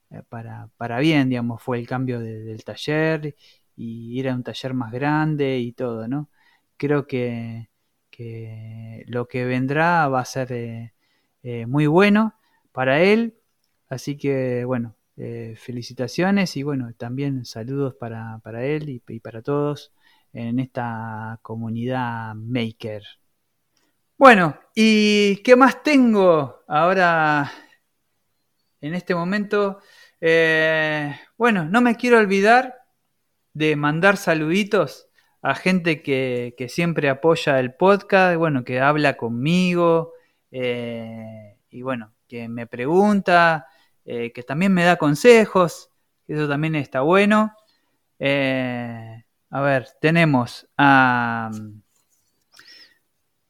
eh, 0.09 0.23
para, 0.29 0.69
para, 0.77 0.99
bien, 0.99 1.29
digamos, 1.29 1.61
fue 1.61 1.79
el 1.79 1.87
cambio 1.87 2.19
del 2.19 2.63
taller 2.63 3.35
y 3.75 4.19
ir 4.19 4.29
a 4.29 4.35
un 4.35 4.43
taller 4.43 4.73
más 4.73 4.91
grande 4.91 5.59
y 5.59 5.73
todo, 5.73 6.07
¿no? 6.07 6.29
Creo 6.77 7.07
que, 7.07 7.69
lo 9.07 9.27
que 9.27 9.45
vendrá 9.45 10.07
va 10.07 10.21
a 10.21 10.25
ser 10.25 10.51
eh, 11.43 11.65
muy 11.67 11.85
bueno 11.87 12.33
para 12.71 13.01
él, 13.01 13.35
así 13.89 14.17
que 14.17 14.65
bueno, 14.65 14.95
felicitaciones 15.55 16.57
y 16.57 16.63
bueno, 16.63 16.93
también 16.97 17.45
saludos 17.45 17.95
para, 17.95 18.39
para 18.43 18.65
él 18.65 18.89
y 18.89 19.19
para 19.19 19.41
todos 19.41 19.93
en 20.33 20.59
esta 20.59 21.39
comunidad 21.41 22.35
maker. 22.35 23.03
Bueno, 24.17 24.57
¿y 24.73 25.37
qué 25.43 25.55
más 25.55 25.83
tengo? 25.83 26.63
Ahora 26.67 27.51
en 28.81 28.93
este 28.93 29.15
momento. 29.15 29.79
Eh, 30.21 31.15
bueno, 31.37 31.65
no 31.65 31.81
me 31.81 31.95
quiero 31.95 32.17
olvidar 32.17 32.75
de 33.53 33.75
mandar 33.75 34.17
saluditos 34.17 35.07
a 35.41 35.55
gente 35.55 36.01
que, 36.01 36.53
siempre 36.69 37.09
apoya 37.09 37.59
el 37.59 37.73
podcast, 37.73 38.37
bueno, 38.37 38.63
que 38.63 38.79
habla 38.79 39.17
conmigo 39.17 40.13
eh, 40.51 41.57
y 41.69 41.81
bueno, 41.81 42.13
que 42.27 42.49
me 42.49 42.67
pregunta, 42.67 43.67
eh, 44.05 44.31
que 44.33 44.43
también 44.43 44.73
me 44.73 44.83
da 44.83 44.97
consejos, 44.97 45.91
eso 46.27 46.47
también 46.47 46.75
está 46.75 47.01
bueno. 47.01 47.53
a 48.19 49.61
ver, 49.61 49.87
tenemos 50.01 50.67
a 50.77 51.51
mm, 51.53 51.81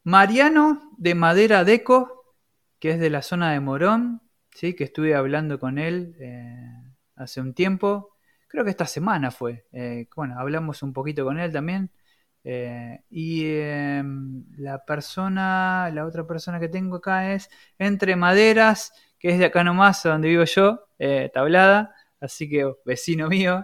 Mariano 0.04 0.94
de 0.98 1.16
Madera 1.16 1.64
Deco, 1.64 2.36
que 2.80 2.92
es 2.92 3.00
de 3.00 3.10
la 3.10 3.22
zona 3.22 3.52
de 3.52 3.60
Morón, 3.60 4.22
¿sí? 4.58 4.74
que 4.74 4.86
estuve 4.86 5.14
hablando 5.14 5.60
con 5.60 5.78
él 5.78 6.16
eh, 6.20 6.74
hace 7.16 7.42
un 7.42 7.54
tiempo, 7.54 8.16
creo 8.48 8.64
que 8.64 8.72
esta 8.72 8.88
semana 8.88 9.30
fue, 9.30 9.68
eh, 9.72 10.08
bueno, 10.16 10.40
hablamos 10.40 10.82
un 10.82 10.94
poquito 10.94 11.24
con 11.26 11.40
él 11.40 11.52
también, 11.52 11.92
eh, 12.44 13.02
y 13.10 13.46
em, 13.46 14.46
la 14.58 14.84
persona, 14.84 15.92
la 15.94 16.06
otra 16.06 16.26
persona 16.26 16.60
que 16.60 16.70
tengo 16.70 16.98
acá 16.98 17.34
es 17.34 17.50
Entre 17.78 18.16
Maderas, 18.16 18.94
que 19.20 19.30
es 19.30 19.38
de 19.38 19.46
acá 19.46 19.64
nomás, 19.64 20.02
donde 20.02 20.30
vivo 20.30 20.44
yo, 20.46 20.88
Tablada, 21.34 21.94
así 22.20 22.50
que 22.50 22.72
vecino 22.84 23.28
mío, 23.28 23.64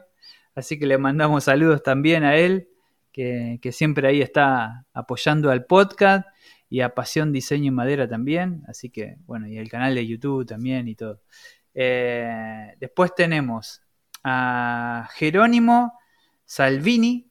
así 0.54 0.78
que 0.78 0.86
le 0.86 1.00
mandamos 1.00 1.46
saludos 1.46 1.82
también 1.82 2.24
a 2.24 2.36
él, 2.36 2.70
que, 3.12 3.58
que 3.64 3.72
siempre 3.72 4.08
ahí 4.08 4.22
está 4.22 4.86
apoyando 4.94 5.50
al 5.50 5.66
podcast 5.66 6.28
y 6.74 6.82
a 6.82 6.96
Pasión 6.96 7.32
Diseño 7.32 7.68
y 7.68 7.72
Madera 7.72 8.08
también, 8.08 8.64
así 8.68 8.90
que 8.90 9.18
bueno, 9.28 9.48
y 9.48 9.60
el 9.60 9.70
canal 9.70 9.94
de 9.94 10.08
YouTube 10.08 10.44
también 10.48 10.88
y 10.88 10.96
todo. 10.96 11.22
Eh, 11.76 12.74
después 12.80 13.14
tenemos 13.14 13.84
a 14.24 15.08
Jerónimo 15.14 15.94
Salvini, 16.46 17.30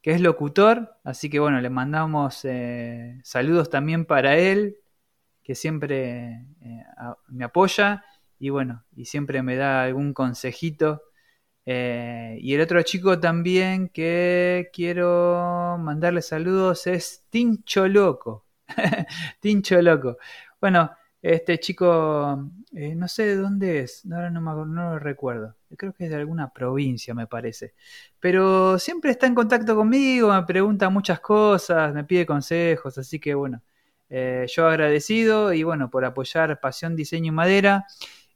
que 0.00 0.12
es 0.12 0.20
locutor, 0.20 0.96
así 1.02 1.28
que 1.28 1.40
bueno, 1.40 1.60
le 1.60 1.70
mandamos 1.70 2.44
eh, 2.44 3.18
saludos 3.24 3.68
también 3.68 4.04
para 4.06 4.36
él, 4.38 4.76
que 5.42 5.56
siempre 5.56 6.46
eh, 6.62 6.84
me 7.26 7.46
apoya 7.46 8.04
y 8.38 8.50
bueno, 8.50 8.84
y 8.94 9.06
siempre 9.06 9.42
me 9.42 9.56
da 9.56 9.82
algún 9.82 10.14
consejito. 10.14 11.02
y 11.66 12.54
el 12.54 12.60
otro 12.60 12.80
chico 12.82 13.18
también 13.18 13.88
que 13.88 14.70
quiero 14.72 15.78
mandarle 15.80 16.22
saludos 16.22 16.86
es 16.86 17.24
Tincho 17.30 17.88
Loco. 17.88 18.44
Tincho 19.40 19.80
loco. 19.82 20.16
Bueno, 20.60 20.90
este 21.24 21.58
chico, 21.58 22.50
eh, 22.74 22.94
no 22.94 23.08
sé 23.08 23.24
de 23.24 23.36
dónde 23.36 23.80
es, 23.80 24.04
ahora 24.12 24.28
no, 24.28 24.42
me, 24.42 24.50
no 24.66 24.90
lo 24.92 24.98
recuerdo. 24.98 25.56
Creo 25.74 25.94
que 25.94 26.04
es 26.04 26.10
de 26.10 26.16
alguna 26.16 26.52
provincia, 26.52 27.14
me 27.14 27.26
parece. 27.26 27.72
Pero 28.20 28.78
siempre 28.78 29.10
está 29.10 29.26
en 29.26 29.34
contacto 29.34 29.74
conmigo, 29.74 30.30
me 30.34 30.42
pregunta 30.42 30.90
muchas 30.90 31.20
cosas, 31.20 31.94
me 31.94 32.04
pide 32.04 32.26
consejos, 32.26 32.98
así 32.98 33.18
que 33.18 33.34
bueno, 33.34 33.62
eh, 34.10 34.44
yo 34.54 34.68
agradecido 34.68 35.54
y 35.54 35.62
bueno, 35.62 35.90
por 35.90 36.04
apoyar 36.04 36.60
Pasión 36.60 36.94
Diseño 36.94 37.28
y 37.28 37.34
Madera 37.34 37.86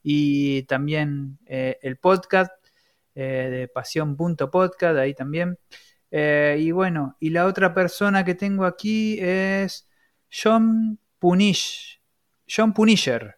y 0.02 0.62
también 0.62 1.38
eh, 1.44 1.78
el 1.82 1.98
podcast 1.98 2.52
de 3.14 3.68
pasión.podcast, 3.74 4.96
ahí 4.96 5.12
también. 5.12 5.58
y 6.10 6.70
bueno, 6.70 7.16
y 7.20 7.30
la 7.30 7.46
otra 7.46 7.74
persona 7.74 8.24
que 8.24 8.34
tengo 8.36 8.64
aquí 8.64 9.18
es 9.20 9.87
John 10.30 10.98
Punish, 11.18 12.00
John 12.46 12.72
Punisher. 12.72 13.36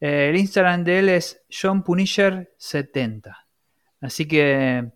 Eh, 0.00 0.28
el 0.30 0.36
Instagram 0.36 0.84
de 0.84 0.98
él 0.98 1.08
es 1.08 1.42
John 1.50 1.82
Punisher70. 1.82 3.36
Así 4.00 4.28
que 4.28 4.92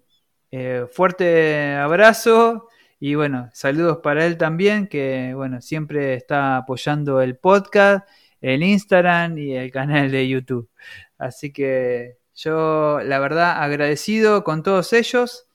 eh, 0.51 0.87
fuerte 0.91 1.75
abrazo 1.75 2.69
y 2.99 3.15
bueno, 3.15 3.49
saludos 3.55 3.99
para 4.03 4.27
él 4.27 4.37
también, 4.37 4.87
que 4.87 5.33
bueno, 5.35 5.61
siempre 5.63 6.15
está 6.15 6.59
apoyando 6.59 7.23
el 7.23 7.39
podcast, 7.39 8.07
el 8.41 8.63
Instagram 8.63 9.39
y 9.39 9.55
el 9.57 9.71
canal 9.71 10.11
de 10.11 10.29
YouTube. 10.29 10.71
Así 11.19 11.53
que 11.53 12.19
yo, 12.35 13.01
la 13.03 13.19
verdad, 13.19 13.63
agradecido 13.63 14.45
con 14.45 14.63
todos 14.63 14.93
ellos. 14.93 15.47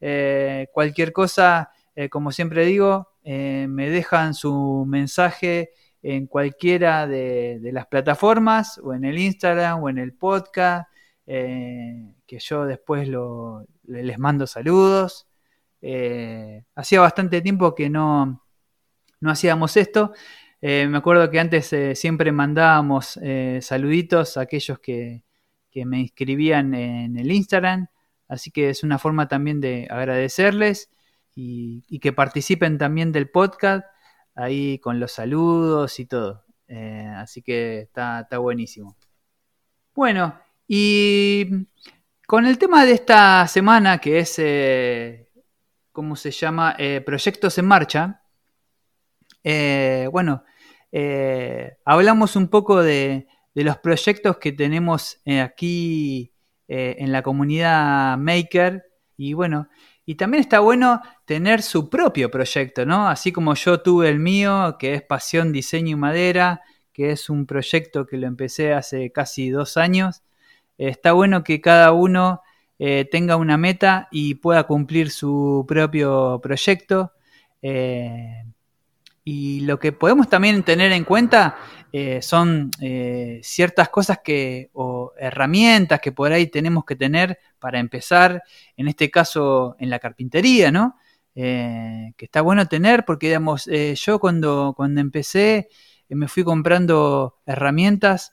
Eh, 0.00 0.68
cualquier 0.72 1.12
cosa, 1.12 1.70
como 2.10 2.32
siempre 2.32 2.64
digo, 2.66 3.15
eh, 3.28 3.66
me 3.68 3.90
dejan 3.90 4.34
su 4.34 4.84
mensaje 4.86 5.72
en 6.00 6.28
cualquiera 6.28 7.08
de, 7.08 7.58
las 7.72 7.88
plataformas, 7.88 8.78
o 8.78 8.94
en 8.94 9.04
el 9.04 9.18
Instagram, 9.18 9.82
o 9.82 9.88
en 9.88 9.98
el 9.98 10.14
podcast, 10.14 10.88
eh, 11.26 12.14
que 12.24 12.38
yo 12.38 12.66
después 12.66 13.08
les 13.82 14.18
mando 14.20 14.46
saludos. 14.46 15.26
Eh, 15.82 16.62
hacía 16.76 17.00
bastante 17.00 17.40
tiempo 17.42 17.74
que 17.74 17.90
no, 17.90 18.44
no 19.18 19.30
hacíamos 19.30 19.76
esto. 19.76 20.12
Me 20.60 20.96
acuerdo 20.96 21.28
que 21.28 21.40
antes 21.40 21.74
siempre 21.98 22.30
mandábamos 22.30 23.18
saluditos 23.60 24.36
a 24.36 24.42
aquellos 24.42 24.78
que, 24.78 25.24
me 25.84 25.98
inscribían 25.98 26.74
en 26.74 27.16
el 27.16 27.32
Instagram. 27.32 27.88
Así 28.28 28.52
que 28.52 28.70
es 28.70 28.84
una 28.84 28.98
forma 28.98 29.26
también 29.26 29.60
de 29.60 29.88
agradecerles 29.90 30.90
y, 31.36 31.98
que 32.00 32.12
participen 32.12 32.78
también 32.78 33.12
del 33.12 33.30
podcast 33.30 33.86
ahí 34.34 34.78
con 34.80 34.98
los 34.98 35.12
saludos 35.12 36.00
y 36.00 36.06
todo. 36.06 36.44
así 37.16 37.42
que 37.42 37.80
está, 37.80 38.20
está 38.20 38.38
buenísimo. 38.38 38.96
Bueno, 39.94 40.38
y 40.68 41.48
con 42.26 42.44
el 42.44 42.58
tema 42.58 42.84
de 42.84 42.92
esta 42.92 43.46
semana, 43.46 43.98
que 43.98 44.18
es, 44.18 44.34
eh, 44.38 45.30
¿cómo 45.92 46.16
se 46.16 46.32
llama? 46.32 46.74
Eh, 46.76 47.00
proyectos 47.00 47.56
en 47.58 47.66
marcha. 47.66 48.22
Eh, 49.44 50.08
bueno, 50.10 50.42
hablamos 51.84 52.34
un 52.34 52.48
poco 52.48 52.82
de, 52.82 53.28
los 53.54 53.78
proyectos 53.78 54.38
que 54.38 54.52
tenemos 54.52 55.20
aquí 55.24 56.32
en 56.66 57.12
la 57.12 57.22
comunidad 57.22 58.18
Maker. 58.18 58.84
Y 59.16 59.32
bueno, 59.32 59.68
y 60.04 60.16
también 60.16 60.42
está 60.42 60.60
bueno 60.60 61.00
tener 61.26 61.60
su 61.62 61.90
propio 61.90 62.30
proyecto, 62.30 62.86
¿no? 62.86 63.08
Así 63.08 63.32
como 63.32 63.54
yo 63.54 63.82
tuve 63.82 64.08
el 64.08 64.18
mío, 64.18 64.76
que 64.78 64.94
es 64.94 65.02
Pasión, 65.02 65.52
Diseño 65.52 65.92
y 65.92 65.96
Madera, 65.96 66.62
que 66.92 67.10
es 67.10 67.28
un 67.28 67.44
proyecto 67.46 68.06
que 68.06 68.16
lo 68.16 68.26
empecé 68.26 68.72
hace 68.72 69.12
casi 69.12 69.50
dos 69.50 69.76
años 69.76 70.22
está 70.78 71.12
bueno 71.12 71.44
que 71.44 71.60
cada 71.60 71.92
uno 71.92 72.42
eh, 72.78 73.06
tenga 73.10 73.36
una 73.36 73.56
meta 73.56 74.08
y 74.10 74.34
pueda 74.34 74.64
cumplir 74.64 75.10
su 75.10 75.64
propio 75.66 76.40
proyecto. 76.42 77.12
Eh, 77.62 78.44
y 79.24 79.60
lo 79.60 79.78
que 79.78 79.92
podemos 79.92 80.28
también 80.28 80.62
tener 80.62 80.92
en 80.92 81.04
cuenta 81.04 81.56
eh, 81.92 82.22
son 82.22 82.70
ciertas 83.42 83.88
cosas 83.88 84.20
que, 84.22 84.70
o 84.74 85.12
herramientas 85.18 86.00
que 86.00 86.12
por 86.12 86.30
ahí 86.30 86.46
tenemos 86.46 86.84
que 86.84 86.94
tener 86.94 87.38
para 87.58 87.80
empezar, 87.80 88.42
en 88.76 88.86
este 88.86 89.10
caso 89.10 89.74
en 89.80 89.90
la 89.90 89.98
carpintería, 89.98 90.70
¿no? 90.70 90.96
Que 91.36 92.14
está 92.18 92.40
bueno 92.40 92.66
tener 92.66 93.04
porque, 93.04 93.26
digamos, 93.26 93.68
yo 93.96 94.18
cuando, 94.18 94.72
cuando 94.74 95.02
empecé 95.02 95.68
me 96.08 96.28
fui 96.28 96.44
comprando 96.44 97.36
herramientas 97.44 98.32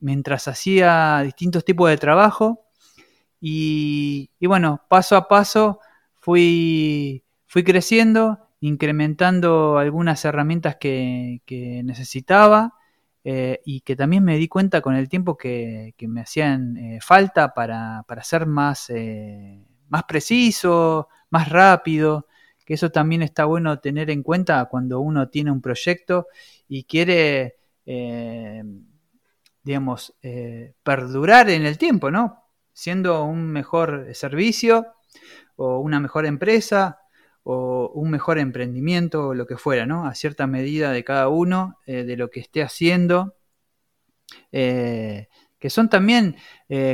mientras 0.00 0.46
hacía 0.48 1.20
distintos 1.24 1.64
tipos 1.64 1.88
de 1.88 1.96
trabajo 1.96 2.64
y, 3.40 4.30
bueno, 4.40 4.82
paso 4.88 5.16
a 5.16 5.28
paso 5.28 5.80
fui, 6.14 7.24
fui 7.46 7.62
creciendo, 7.62 8.38
incrementando 8.60 9.76
algunas 9.76 10.24
herramientas 10.24 10.76
que, 10.76 11.40
necesitaba 11.84 12.74
eh, 13.22 13.60
y 13.64 13.80
que 13.80 13.96
también 13.96 14.24
me 14.24 14.38
di 14.38 14.48
cuenta 14.48 14.80
con 14.80 14.94
el 14.94 15.08
tiempo 15.08 15.36
que, 15.36 15.94
me 16.00 16.22
hacían 16.22 16.76
eh, 16.76 16.98
falta 17.02 17.52
para, 17.52 18.04
ser 18.22 18.46
más, 18.46 18.88
eh, 18.90 19.62
más 19.88 20.04
preciso, 20.04 21.08
más 21.28 21.48
rápido, 21.50 22.26
que 22.64 22.74
eso 22.74 22.90
también 22.90 23.22
está 23.22 23.44
bueno 23.44 23.78
tener 23.80 24.10
en 24.10 24.22
cuenta 24.22 24.64
cuando 24.66 25.00
uno 25.00 25.28
tiene 25.28 25.50
un 25.50 25.60
proyecto 25.60 26.26
y 26.68 26.84
quiere 26.84 27.56
digamos, 29.64 30.14
eh, 30.22 30.74
perdurar 30.82 31.48
en 31.50 31.64
el 31.64 31.78
tiempo, 31.78 32.10
¿no? 32.10 32.44
Siendo 32.72 33.24
un 33.24 33.50
mejor 33.50 34.08
servicio 34.12 34.94
o 35.56 35.78
una 35.78 36.00
mejor 36.00 36.26
empresa 36.26 37.00
o 37.42 37.90
un 37.94 38.10
mejor 38.10 38.38
emprendimiento 38.38 39.28
o 39.28 39.34
lo 39.34 39.46
que 39.46 39.56
fuera, 39.56 39.86
¿no? 39.86 40.06
A 40.06 40.14
cierta 40.14 40.46
medida 40.46 40.92
de 40.92 41.02
cada 41.02 41.28
uno, 41.28 41.78
eh, 41.86 42.04
de 42.04 42.16
lo 42.16 42.30
que 42.30 42.40
esté 42.40 42.62
haciendo, 42.62 43.36
eh, 44.52 45.28
que 45.64 45.70
son 45.70 45.88
también 45.88 46.36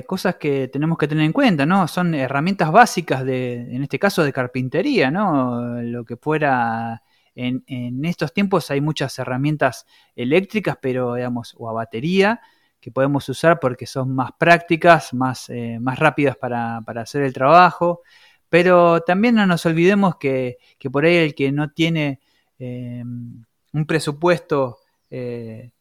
cosas 0.06 0.36
que 0.36 0.68
tenemos 0.68 0.96
que 0.96 1.08
tener 1.08 1.24
en 1.24 1.32
cuenta, 1.32 1.66
¿no? 1.66 1.88
Son 1.88 2.14
herramientas 2.14 2.70
básicas 2.70 3.24
de, 3.24 3.74
en 3.74 3.82
este 3.82 3.98
caso, 3.98 4.22
de 4.22 4.32
carpintería, 4.32 5.10
¿no? 5.10 5.82
Lo 5.82 6.04
que 6.04 6.16
fuera 6.16 7.02
en, 7.34 7.64
en, 7.66 8.04
estos 8.04 8.32
tiempos 8.32 8.70
hay 8.70 8.80
muchas 8.80 9.18
herramientas 9.18 9.86
eléctricas, 10.14 10.78
pero 10.80 11.14
digamos, 11.14 11.56
o 11.58 11.68
a 11.68 11.72
batería, 11.72 12.40
que 12.80 12.90
podemos 12.92 13.28
usar 13.28 13.60
porque 13.60 13.86
son 13.86 14.14
más 14.14 14.30
prácticas, 14.38 15.12
más, 15.12 15.50
eh, 15.50 15.78
más 15.80 15.98
rápidas 15.98 16.36
para, 16.36 16.78
hacer 16.78 17.22
el 17.22 17.32
trabajo. 17.32 18.02
Pero 18.48 19.00
también 19.02 19.34
no 19.34 19.46
nos 19.46 19.66
olvidemos 19.66 20.16
que, 20.16 20.58
por 20.92 21.04
ahí 21.04 21.16
el 21.16 21.34
que 21.34 21.52
no 21.52 21.70
tiene 21.70 22.20
eh, 22.60 23.02
un 23.04 23.86
presupuesto 23.86 24.78
eh, 25.10 25.72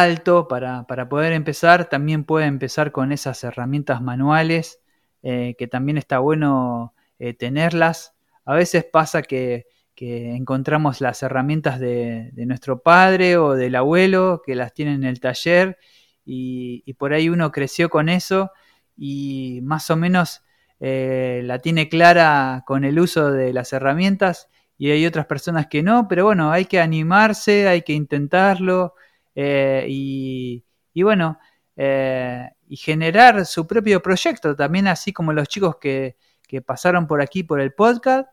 alto 0.00 0.48
para, 0.48 0.86
poder 1.08 1.32
empezar, 1.32 1.88
también 1.88 2.24
puede 2.24 2.46
empezar 2.46 2.92
con 2.92 3.12
esas 3.12 3.42
herramientas 3.44 4.02
manuales, 4.02 4.80
que 5.22 5.68
también 5.70 5.96
está 5.96 6.18
bueno 6.18 6.94
tenerlas. 7.38 8.14
A 8.44 8.54
veces 8.54 8.84
pasa 8.84 9.22
que, 9.22 9.66
encontramos 9.96 11.00
las 11.00 11.22
herramientas 11.22 11.80
de, 11.80 12.30
de, 12.32 12.46
nuestro 12.46 12.82
padre 12.82 13.36
o 13.38 13.54
del 13.54 13.76
abuelo 13.76 14.42
que 14.44 14.54
las 14.54 14.74
tienen 14.74 14.96
en 14.96 15.04
el 15.04 15.20
taller 15.20 15.78
y, 16.24 16.92
por 16.94 17.12
ahí 17.12 17.28
uno 17.28 17.52
creció 17.52 17.90
con 17.90 18.08
eso 18.08 18.50
y 18.96 19.60
más 19.62 19.90
o 19.90 19.96
menos 19.96 20.42
eh, 20.80 21.42
la 21.44 21.58
tiene 21.60 21.88
clara 21.88 22.62
con 22.66 22.84
el 22.84 22.98
uso 22.98 23.30
de 23.30 23.52
las 23.52 23.72
herramientas 23.72 24.48
y 24.76 24.90
hay 24.90 25.06
otras 25.06 25.26
personas 25.26 25.66
que 25.68 25.82
no, 25.82 26.08
pero 26.08 26.24
bueno, 26.24 26.50
hay 26.50 26.64
que 26.64 26.80
animarse, 26.80 27.68
hay 27.68 27.82
que 27.82 27.92
intentarlo 27.92 28.94
eh, 29.34 29.86
y, 29.88 30.64
bueno, 31.02 31.38
eh, 31.76 32.48
y 32.68 32.76
generar 32.76 33.44
su 33.46 33.66
propio 33.66 34.02
proyecto, 34.02 34.54
también 34.54 34.86
así 34.86 35.12
como 35.12 35.32
los 35.32 35.48
chicos 35.48 35.76
que, 35.80 36.16
que 36.46 36.62
pasaron 36.62 37.06
por 37.06 37.20
aquí 37.20 37.42
por 37.42 37.60
el 37.60 37.72
podcast 37.72 38.28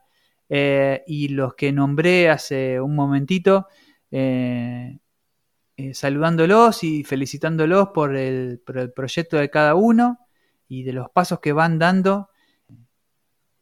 y 1.08 1.30
los 1.30 1.56
que 1.56 1.72
nombré 1.72 2.30
hace 2.30 2.82
un 2.82 2.94
momentito, 2.94 3.68
eh, 5.82 5.96
saludándolos 5.96 6.84
y 6.84 7.04
felicitándolos 7.04 7.90
por 7.90 8.16
el, 8.16 8.62
proyecto 8.96 9.38
de 9.38 9.50
cada 9.50 9.74
uno 9.74 10.20
y 10.68 10.84
de 10.84 10.94
los 10.94 11.10
pasos 11.10 11.40
que 11.40 11.54
van 11.54 11.80
dando. 11.80 12.30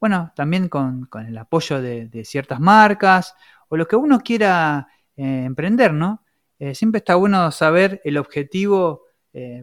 Bueno, 0.02 0.34
también 0.36 0.68
con, 0.68 1.08
el 1.26 1.38
apoyo 1.38 1.82
de, 1.82 2.26
ciertas 2.26 2.60
marcas 2.60 3.36
o 3.70 3.78
lo 3.78 3.88
que 3.88 3.96
uno 3.96 4.20
quiera 4.20 4.88
eh, 5.16 5.44
emprender, 5.46 5.94
¿no? 5.94 6.26
Eh, 6.60 6.76
siempre 6.76 7.00
está 7.00 7.16
bueno 7.16 7.52
saber 7.52 8.02
el 8.04 8.18
objetivo, 8.18 9.06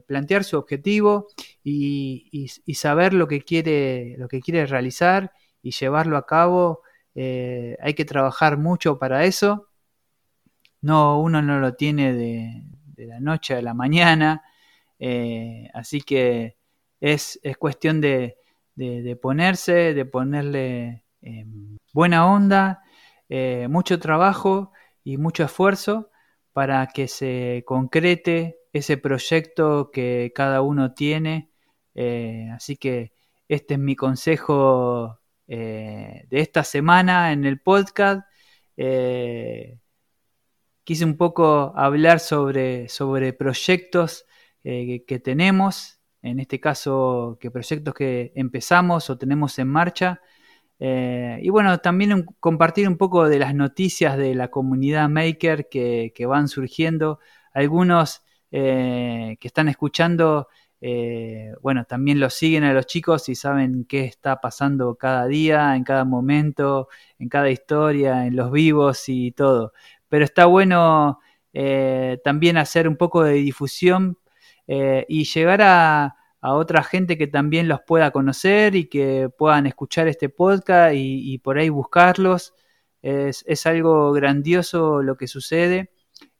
plantear 0.06 0.44
su 0.44 0.56
objetivo 0.56 1.26
y, 1.62 2.48
saber 2.74 3.12
lo 3.12 3.28
que, 3.28 3.42
quiere, 3.42 4.16
lo 4.16 4.28
que 4.28 4.40
quiere 4.40 4.64
realizar 4.64 5.32
y 5.60 5.72
llevarlo 5.72 6.16
a 6.16 6.24
cabo. 6.24 6.82
hay 7.14 7.94
que 7.94 8.04
trabajar 8.04 8.58
mucho 8.58 8.98
para 8.98 9.24
eso. 9.24 9.68
No, 10.86 11.20
uno 11.20 11.42
no 11.42 11.58
lo 11.58 11.74
tiene 11.74 12.12
de, 12.12 12.62
la 13.06 13.20
noche 13.20 13.54
a 13.54 13.60
la 13.62 13.74
mañana, 13.74 14.44
eh, 14.98 15.68
así 15.74 16.00
que 16.00 16.56
es, 17.00 17.40
cuestión 17.58 18.00
de, 18.00 18.38
ponerse, 19.20 19.94
de 19.94 20.04
ponerle 20.04 21.04
em, 21.22 21.76
buena 21.92 22.26
onda, 22.26 22.82
eh, 23.28 23.66
mucho 23.68 23.98
trabajo 23.98 24.72
y 25.02 25.16
mucho 25.16 25.44
esfuerzo 25.44 26.10
para 26.56 26.86
que 26.86 27.06
se 27.06 27.64
concrete 27.66 28.56
ese 28.72 28.96
proyecto 28.96 29.90
que 29.92 30.32
cada 30.34 30.62
uno 30.62 30.94
tiene. 30.94 31.50
Eh, 31.94 32.48
así 32.54 32.78
que 32.78 33.12
este 33.46 33.74
es 33.74 33.80
mi 33.80 33.94
consejo 33.94 35.20
de 35.46 36.26
esta 36.30 36.64
semana 36.64 37.30
en 37.32 37.44
el 37.44 37.60
podcast 37.60 38.22
quise 40.86 41.04
un 41.04 41.16
poco 41.16 41.72
hablar 41.76 42.20
sobre, 42.20 42.88
sobre 42.88 43.32
proyectos 43.32 44.24
eh, 44.62 45.04
que 45.04 45.18
tenemos, 45.18 46.00
en 46.22 46.38
este 46.38 46.60
caso, 46.60 47.38
que 47.40 47.50
proyectos 47.50 47.92
que 47.92 48.32
empezamos 48.36 49.10
o 49.10 49.18
tenemos 49.18 49.58
en 49.58 49.66
marcha. 49.66 50.20
Eh, 50.78 51.38
y 51.42 51.48
bueno, 51.50 51.78
también 51.78 52.24
compartir 52.40 52.88
un 52.88 52.96
poco 52.96 53.28
de 53.28 53.38
las 53.38 53.54
noticias 53.54 54.16
de 54.18 54.34
la 54.34 54.48
comunidad 54.48 55.08
maker 55.08 55.68
que, 55.68 56.12
van 56.28 56.48
surgiendo. 56.48 57.18
Algunos 57.52 58.22
eh, 58.50 59.36
que 59.40 59.48
están 59.48 59.68
escuchando, 59.68 60.48
bueno, 61.62 61.84
también 61.84 62.20
los 62.20 62.34
siguen 62.34 62.62
a 62.64 62.72
los 62.72 62.86
chicos 62.86 63.28
y 63.28 63.34
saben 63.34 63.86
qué 63.88 64.04
está 64.04 64.40
pasando 64.40 64.94
cada 64.94 65.26
día, 65.26 65.74
en 65.74 65.82
cada 65.84 66.04
momento, 66.04 66.88
en 67.18 67.28
cada 67.28 67.50
historia, 67.50 68.26
en 68.26 68.36
los 68.36 68.52
vivos 68.52 69.08
y 69.08 69.32
todo 69.32 69.72
pero 70.08 70.24
está 70.24 70.46
bueno 70.46 71.20
eh, 71.52 72.18
también 72.24 72.56
hacer 72.56 72.88
un 72.88 72.96
poco 72.96 73.22
de 73.22 73.34
difusión 73.34 74.18
eh, 74.66 75.04
y 75.08 75.24
llegar 75.24 75.62
a, 75.62 76.16
a 76.40 76.54
otra 76.54 76.82
gente 76.82 77.18
que 77.18 77.26
también 77.26 77.68
los 77.68 77.80
pueda 77.86 78.10
conocer 78.10 78.74
y 78.76 78.88
que 78.88 79.28
puedan 79.36 79.66
escuchar 79.66 80.08
este 80.08 80.28
podcast 80.28 80.94
y, 80.96 81.38
por 81.38 81.58
ahí 81.58 81.68
buscarlos. 81.68 82.54
Es, 83.02 83.66
algo 83.66 84.12
grandioso 84.12 85.02
lo 85.02 85.16
que 85.16 85.28
sucede 85.28 85.92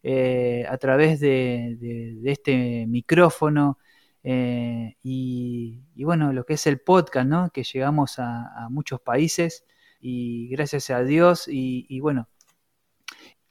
eh, 0.03 0.65
a 0.69 0.79
través 0.79 1.21
de, 1.21 2.19
este 2.25 2.87
micrófono 2.87 3.79
eh, 4.23 4.97
y, 5.03 5.83
bueno, 6.05 6.33
lo 6.33 6.45
que 6.45 6.55
es 6.55 6.67
el 6.67 6.81
podcast, 6.81 7.27
¿no? 7.27 7.51
Que 7.51 7.63
llegamos 7.63 8.19
a, 8.19 8.69
muchos 8.71 9.01
países 9.01 9.65
y 10.01 10.49
gracias 10.49 10.91
a 10.91 11.03
Dios 11.03 11.47
y, 11.49 12.01
bueno, 12.01 12.29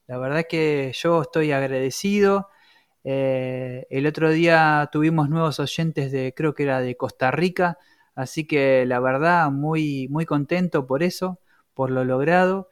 la 0.08 0.18
verdad 0.18 0.46
que 0.48 0.92
yo 0.94 1.22
estoy 1.22 1.52
agradecido. 1.52 2.50
Eh, 3.06 3.86
el 3.92 4.08
otro 4.08 4.32
día 4.32 4.90
tuvimos 4.92 5.30
nuevos 5.30 5.60
oyentes 5.60 6.12
de, 6.12 6.34
creo 6.36 6.56
que 6.56 6.64
era 6.64 6.82
de 6.82 6.98
Costa 6.98 7.30
Rica, 7.32 7.78
así 8.16 8.48
que 8.48 8.86
la 8.88 9.00
verdad 9.00 9.52
muy, 9.52 10.08
muy 10.10 10.26
contento 10.26 10.88
por 10.88 11.04
eso, 11.04 11.40
por 11.76 11.92
lo 11.92 12.04
logrado. 12.04 12.70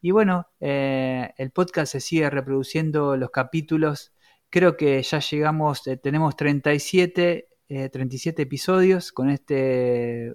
Y 0.00 0.10
bueno, 0.10 0.48
eh, 0.60 1.32
el 1.36 1.50
podcast 1.50 1.92
se 1.92 2.00
sigue 2.00 2.30
reproduciendo 2.30 3.16
los 3.16 3.30
capítulos. 3.30 4.12
Creo 4.50 4.76
que 4.76 5.02
ya 5.02 5.18
llegamos, 5.20 5.86
eh, 5.86 5.96
tenemos 5.98 6.36
37, 6.36 7.48
37 7.92 8.42
episodios, 8.42 9.12
con 9.12 9.30
este 9.30 10.32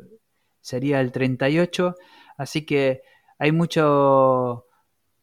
sería 0.62 1.02
el 1.02 1.12
38, 1.12 1.96
así 2.38 2.66
que 2.66 3.02
hay 3.40 3.52
mucho 3.52 4.68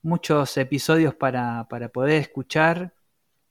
muchos 0.07 0.57
episodios 0.57 1.15
para, 1.15 1.67
poder 1.93 2.21
escuchar 2.23 2.95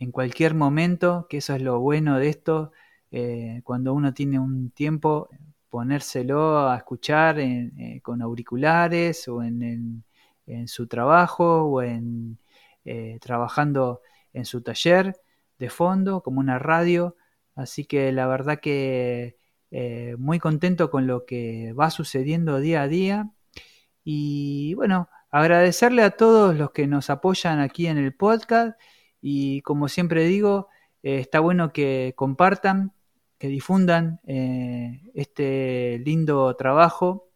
en 0.05 0.11
cualquier 0.11 0.53
momento, 0.53 1.25
que 1.27 1.37
eso 1.37 1.55
es 1.55 1.61
lo 1.63 1.79
bueno 1.79 2.19
de 2.19 2.29
esto, 2.29 2.71
eh, 3.11 3.61
cuando 3.63 3.93
uno 3.93 4.13
tiene 4.13 4.39
un 4.39 4.69
tiempo, 4.69 5.29
ponérselo 5.69 6.69
a 6.69 6.77
escuchar 6.77 7.39
eh, 7.39 7.99
con 8.03 8.21
auriculares 8.21 9.27
o 9.27 9.41
en, 9.41 10.03
su 10.67 10.87
trabajo 10.87 11.63
o 11.63 11.81
en 11.81 12.37
eh, 12.85 13.17
trabajando 13.19 14.01
en 14.31 14.45
su 14.45 14.61
taller 14.61 15.19
de 15.57 15.69
fondo 15.71 16.21
como 16.21 16.39
una 16.39 16.59
radio. 16.59 17.15
Así 17.55 17.85
que 17.85 18.11
la 18.11 18.27
verdad 18.27 18.59
que 18.59 19.37
muy 20.17 20.39
contento 20.39 20.89
con 20.91 21.07
lo 21.07 21.25
que 21.25 21.73
va 21.73 21.89
sucediendo 21.89 22.59
día 22.59 22.83
a 22.83 22.87
día. 22.87 23.31
Y 24.03 24.73
bueno, 24.75 25.09
Agradecerle 25.35 26.01
a 26.01 26.11
todos 26.11 26.55
los 26.55 26.71
que 26.71 26.87
nos 26.87 27.09
apoyan 27.09 27.59
aquí 27.59 27.87
en 27.87 27.97
el 27.97 28.13
podcast 28.13 28.79
y 29.27 29.63
como 29.63 29.87
siempre 29.87 30.23
digo, 30.25 30.67
eh, 31.01 31.17
está 31.17 31.39
bueno 31.39 31.73
que 31.73 32.13
compartan, 32.15 32.93
que 33.39 33.47
difundan 33.47 34.21
eh, 34.27 35.01
este 35.15 35.99
lindo 36.05 36.55
trabajo 36.55 37.31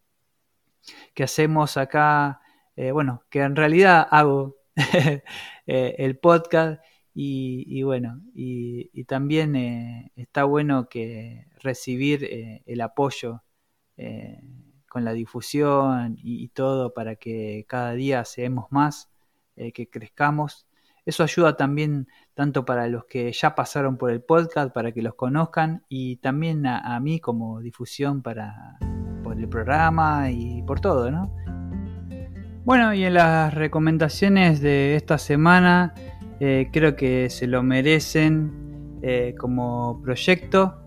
que 1.14 1.24
hacemos 1.24 1.76
acá, 1.76 2.42
eh, 2.76 2.92
bueno, 2.92 3.24
que 3.28 3.40
en 3.40 3.56
realidad 3.56 4.06
hago 4.08 4.58
el 5.66 6.16
podcast 6.18 6.80
y, 7.12 7.82
bueno, 7.82 8.22
y, 8.34 9.02
también 9.06 9.56
está 10.14 10.44
bueno 10.44 10.88
que 10.88 11.48
recibir 11.58 12.62
el 12.66 12.80
apoyo 12.82 13.42
con 14.88 15.04
la 15.04 15.12
difusión 15.12 16.14
y, 16.22 16.48
todo 16.50 16.94
para 16.94 17.16
que 17.16 17.64
cada 17.68 17.94
día 17.94 18.24
seamos 18.24 18.70
más, 18.70 19.10
que 19.56 19.90
crezcamos. 19.90 20.69
Eso 21.10 21.24
ayuda 21.24 21.56
también 21.56 22.06
tanto 22.34 22.64
para 22.64 22.86
los 22.86 23.04
que 23.04 23.32
ya 23.32 23.56
pasaron 23.56 23.96
por 23.96 24.12
el 24.12 24.22
podcast, 24.22 24.72
para 24.72 24.92
que 24.92 25.02
los 25.02 25.16
conozcan, 25.16 25.82
y 25.88 26.18
también 26.18 26.64
a, 26.68 27.00
mí 27.00 27.18
como 27.18 27.58
difusión 27.60 28.22
para, 28.22 28.78
por 29.24 29.36
el 29.36 29.48
programa 29.48 30.30
y 30.30 30.62
por 30.62 30.78
todo, 30.78 31.10
¿no? 31.10 31.34
Bueno, 32.64 32.94
y 32.94 33.02
en 33.02 33.14
las 33.14 33.52
recomendaciones 33.52 34.60
de 34.60 34.94
esta 34.94 35.18
semana, 35.18 35.94
eh, 36.38 36.68
creo 36.72 36.94
que 36.94 37.28
se 37.28 37.48
lo 37.48 37.64
merecen 37.64 39.00
eh, 39.02 39.34
como 39.36 40.00
proyecto 40.04 40.80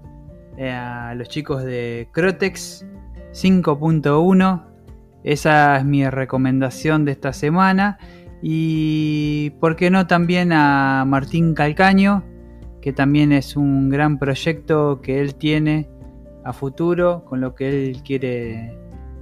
a 0.58 1.14
los 1.18 1.28
chicos 1.28 1.66
de 1.66 2.08
Crotex, 2.14 2.86
5.1. 3.34 4.64
Esa 5.26 5.80
es 5.80 5.84
mi 5.84 6.10
recomendación 6.10 7.04
de 7.04 7.12
esta 7.12 7.34
semana. 7.34 7.98
Y 8.44 9.52
por 9.62 9.78
qué 9.78 9.90
no 9.90 10.06
también 10.06 10.52
a 10.52 11.06
Martín 11.08 11.54
Calcaño, 11.56 12.24
que 12.82 12.92
también 12.92 13.32
es 13.32 13.56
un 13.56 13.90
gran 13.90 14.20
proyecto 14.20 15.00
que 15.02 15.22
él 15.22 15.36
tiene 15.36 15.90
a 16.44 16.52
futuro 16.52 17.24
con 17.24 17.40
lo 17.40 17.56
que 17.56 17.70
él 17.70 18.04
quiere 18.04 18.78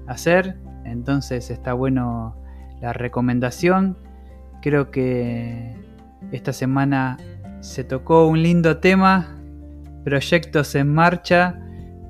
hacer. 0.08 0.58
Entonces 0.86 1.52
está 1.52 1.74
bueno 1.74 2.36
la 2.82 2.94
recomendación. 2.94 3.96
Creo 4.64 4.90
que 4.90 5.76
esta 6.32 6.52
semana 6.52 7.18
se 7.60 7.84
tocó 7.84 8.28
un 8.28 8.42
lindo 8.42 8.80
tema, 8.80 9.38
proyectos 10.04 10.74
en 10.74 10.92
marcha 10.92 11.62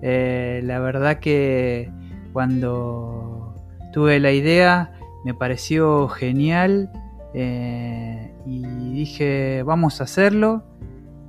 eh, 0.01 0.62
la 0.64 0.80
verdad 0.80 1.20
que 1.20 1.91
cuando 2.34 3.53
tuve 3.93 4.20
la 4.20 4.32
idea 4.32 4.93
me 5.26 5.34
pareció 5.34 6.07
genial 6.07 6.91
eh, 7.34 8.34
y 8.45 8.61
dije 8.91 9.63
vamos 9.63 10.01
a 10.01 10.05
hacerlo 10.05 10.63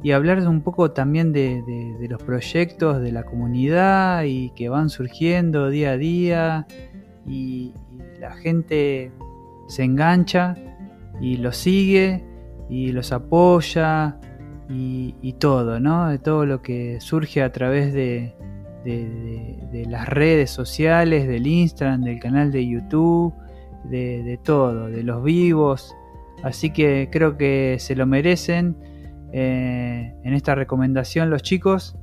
y 0.03 0.11
hablar 0.11 0.47
un 0.49 0.63
poco 0.63 0.91
también 0.91 1.33
de, 1.33 1.63
los 2.09 2.23
proyectos 2.23 3.01
de 3.01 3.13
la 3.13 3.23
comunidad 3.23 4.25
y 4.25 4.51
que 4.51 4.69
van 4.69 4.91
surgiendo 4.91 5.71
día 5.71 5.93
a 5.93 5.97
día 5.97 6.67
y, 7.27 7.73
la 8.19 8.37
gente 8.37 9.11
se 9.67 9.83
engancha 9.83 10.55
y 11.21 11.39
los 11.39 11.57
sigue 11.57 12.25
y 12.71 12.93
los 12.93 13.11
apoya 13.11 14.21
y, 14.69 15.33
todo, 15.41 15.81
¿no? 15.81 16.09
De 16.09 16.21
todo 16.21 16.47
lo 16.47 16.63
que 16.63 17.01
surge 17.01 17.43
a 17.43 17.51
través 17.51 17.93
de, 17.93 18.33
las 19.89 20.09
redes 20.09 20.51
sociales, 20.51 21.27
del 21.27 21.49
Instagram, 21.49 22.03
del 22.03 22.21
canal 22.21 22.53
de 22.53 22.65
YouTube, 22.65 23.35
de, 23.85 24.39
todo, 24.43 24.89
de 24.89 25.03
los 25.03 25.23
vivos. 25.23 25.95
Así 26.43 26.71
que 26.71 27.09
creo 27.11 27.37
que 27.37 27.77
se 27.79 27.95
lo 27.95 28.07
merecen 28.07 28.77
eh, 29.33 30.13
en 30.25 30.35
esta 30.35 30.55
recomendación 30.55 31.31
los 31.31 31.43
chicos. 31.43 31.97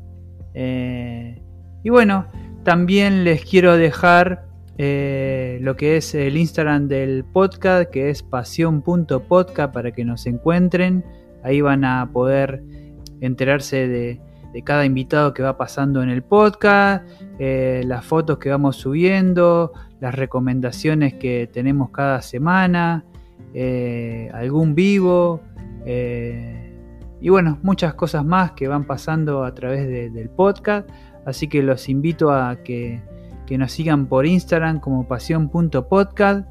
Eh, 0.54 1.42
y 1.84 1.90
bueno, 1.90 2.28
también 2.64 3.24
les 3.24 3.44
quiero 3.44 3.78
dejar 3.78 4.46
eh, 4.78 5.60
lo 5.62 5.76
que 5.76 5.98
es 5.98 6.16
el 6.16 6.38
Instagram 6.38 6.88
del 6.88 7.26
podcast, 7.26 7.90
que 7.90 8.10
es 8.10 8.24
pasión.podcast 8.24 9.74
para 9.74 9.92
que 9.92 10.06
nos 10.06 10.26
encuentren. 10.26 11.04
Ahí 11.44 11.62
van 11.62 11.84
a 11.86 12.10
poder 12.12 12.64
enterarse 13.22 13.88
de, 13.88 14.22
cada 14.64 14.86
invitado 14.86 15.34
que 15.34 15.44
va 15.44 15.58
pasando 15.58 16.02
en 16.02 16.10
el 16.10 16.24
podcast, 16.24 17.08
las 17.40 18.04
fotos 18.04 18.40
que 18.40 18.50
vamos 18.50 18.76
subiendo, 18.76 19.72
las 20.00 20.16
recomendaciones 20.16 21.14
que 21.16 21.50
tenemos 21.52 21.90
cada 21.92 22.22
semana, 22.22 23.04
eh, 23.54 24.30
algún 24.34 24.76
vivo 24.76 25.42
eh, 25.86 26.70
y 27.22 27.30
bueno, 27.30 27.60
muchas 27.64 27.94
cosas 27.96 28.24
más 28.24 28.52
que 28.54 28.68
van 28.68 28.86
pasando 28.86 29.44
a 29.44 29.54
través 29.54 29.88
del 30.14 30.30
podcast. 30.30 30.90
Así 31.26 31.48
que 31.48 31.62
los 31.62 31.90
invito 31.90 32.32
a 32.32 32.64
que, 32.64 33.02
que 33.46 33.58
nos 33.58 33.72
sigan 33.72 34.06
por 34.08 34.26
Instagram 34.26 34.80
como 34.80 35.08
pasión.podcast. 35.08 36.48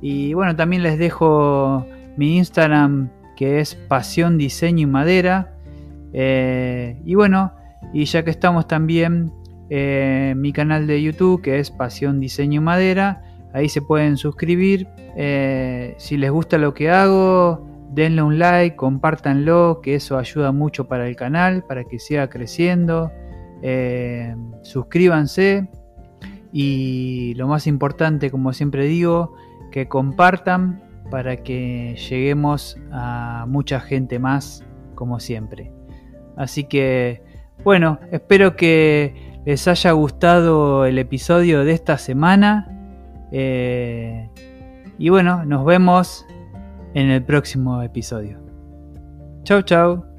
Y 0.00 0.34
bueno, 0.34 0.56
también 0.56 0.82
les 0.82 0.98
dejo 0.98 1.86
mi 2.16 2.38
Instagram 2.38 3.10
que 3.36 3.60
es 3.60 3.74
pasión 3.74 4.36
diseño 4.36 4.82
y 4.82 4.86
madera. 4.86 5.54
Eh, 6.12 7.00
y 7.04 7.14
bueno, 7.14 7.52
y 7.92 8.04
ya 8.06 8.24
que 8.24 8.30
estamos 8.30 8.66
también 8.66 9.32
eh, 9.70 10.34
mi 10.36 10.52
canal 10.52 10.86
de 10.86 11.02
YouTube 11.02 11.40
que 11.40 11.58
es 11.58 11.70
Pasión 11.70 12.20
Diseño 12.20 12.60
Madera, 12.60 13.22
ahí 13.52 13.68
se 13.68 13.80
pueden 13.80 14.16
suscribir. 14.16 14.88
Eh, 15.16 15.94
si 15.98 16.16
les 16.16 16.30
gusta 16.30 16.58
lo 16.58 16.74
que 16.74 16.90
hago, 16.90 17.66
denle 17.92 18.22
un 18.22 18.38
like, 18.38 18.76
compártanlo, 18.76 19.80
que 19.82 19.94
eso 19.94 20.18
ayuda 20.18 20.52
mucho 20.52 20.86
para 20.86 21.08
el 21.08 21.16
canal, 21.16 21.64
para 21.64 21.84
que 21.84 21.98
siga 21.98 22.28
creciendo. 22.28 23.10
suscríbanse 24.62 25.68
y 26.52 27.34
lo 27.34 27.46
más 27.46 27.66
importante, 27.66 28.30
como 28.30 28.52
siempre 28.52 28.84
digo, 28.84 29.34
que 29.70 29.88
compartan 29.88 30.82
para 31.10 31.36
que 31.38 31.96
lleguemos 31.96 32.78
a 32.92 33.44
mucha 33.48 33.80
gente 33.80 34.18
más, 34.18 34.64
como 34.94 35.20
siempre. 35.20 35.72
Así 36.36 36.64
que, 36.64 37.22
bueno, 37.64 37.98
espero 38.10 38.56
que 38.56 39.29
les 39.44 39.66
haya 39.68 39.92
gustado 39.92 40.84
el 40.84 40.98
episodio 40.98 41.64
de 41.64 41.72
esta 41.72 41.98
semana. 41.98 42.68
Eh, 43.32 44.28
y 44.98 45.08
bueno, 45.08 45.44
nos 45.44 45.64
vemos 45.64 46.26
en 46.94 47.10
el 47.10 47.22
próximo 47.22 47.82
episodio. 47.82 48.38
Chau, 49.44 49.62
chau. 49.62 50.09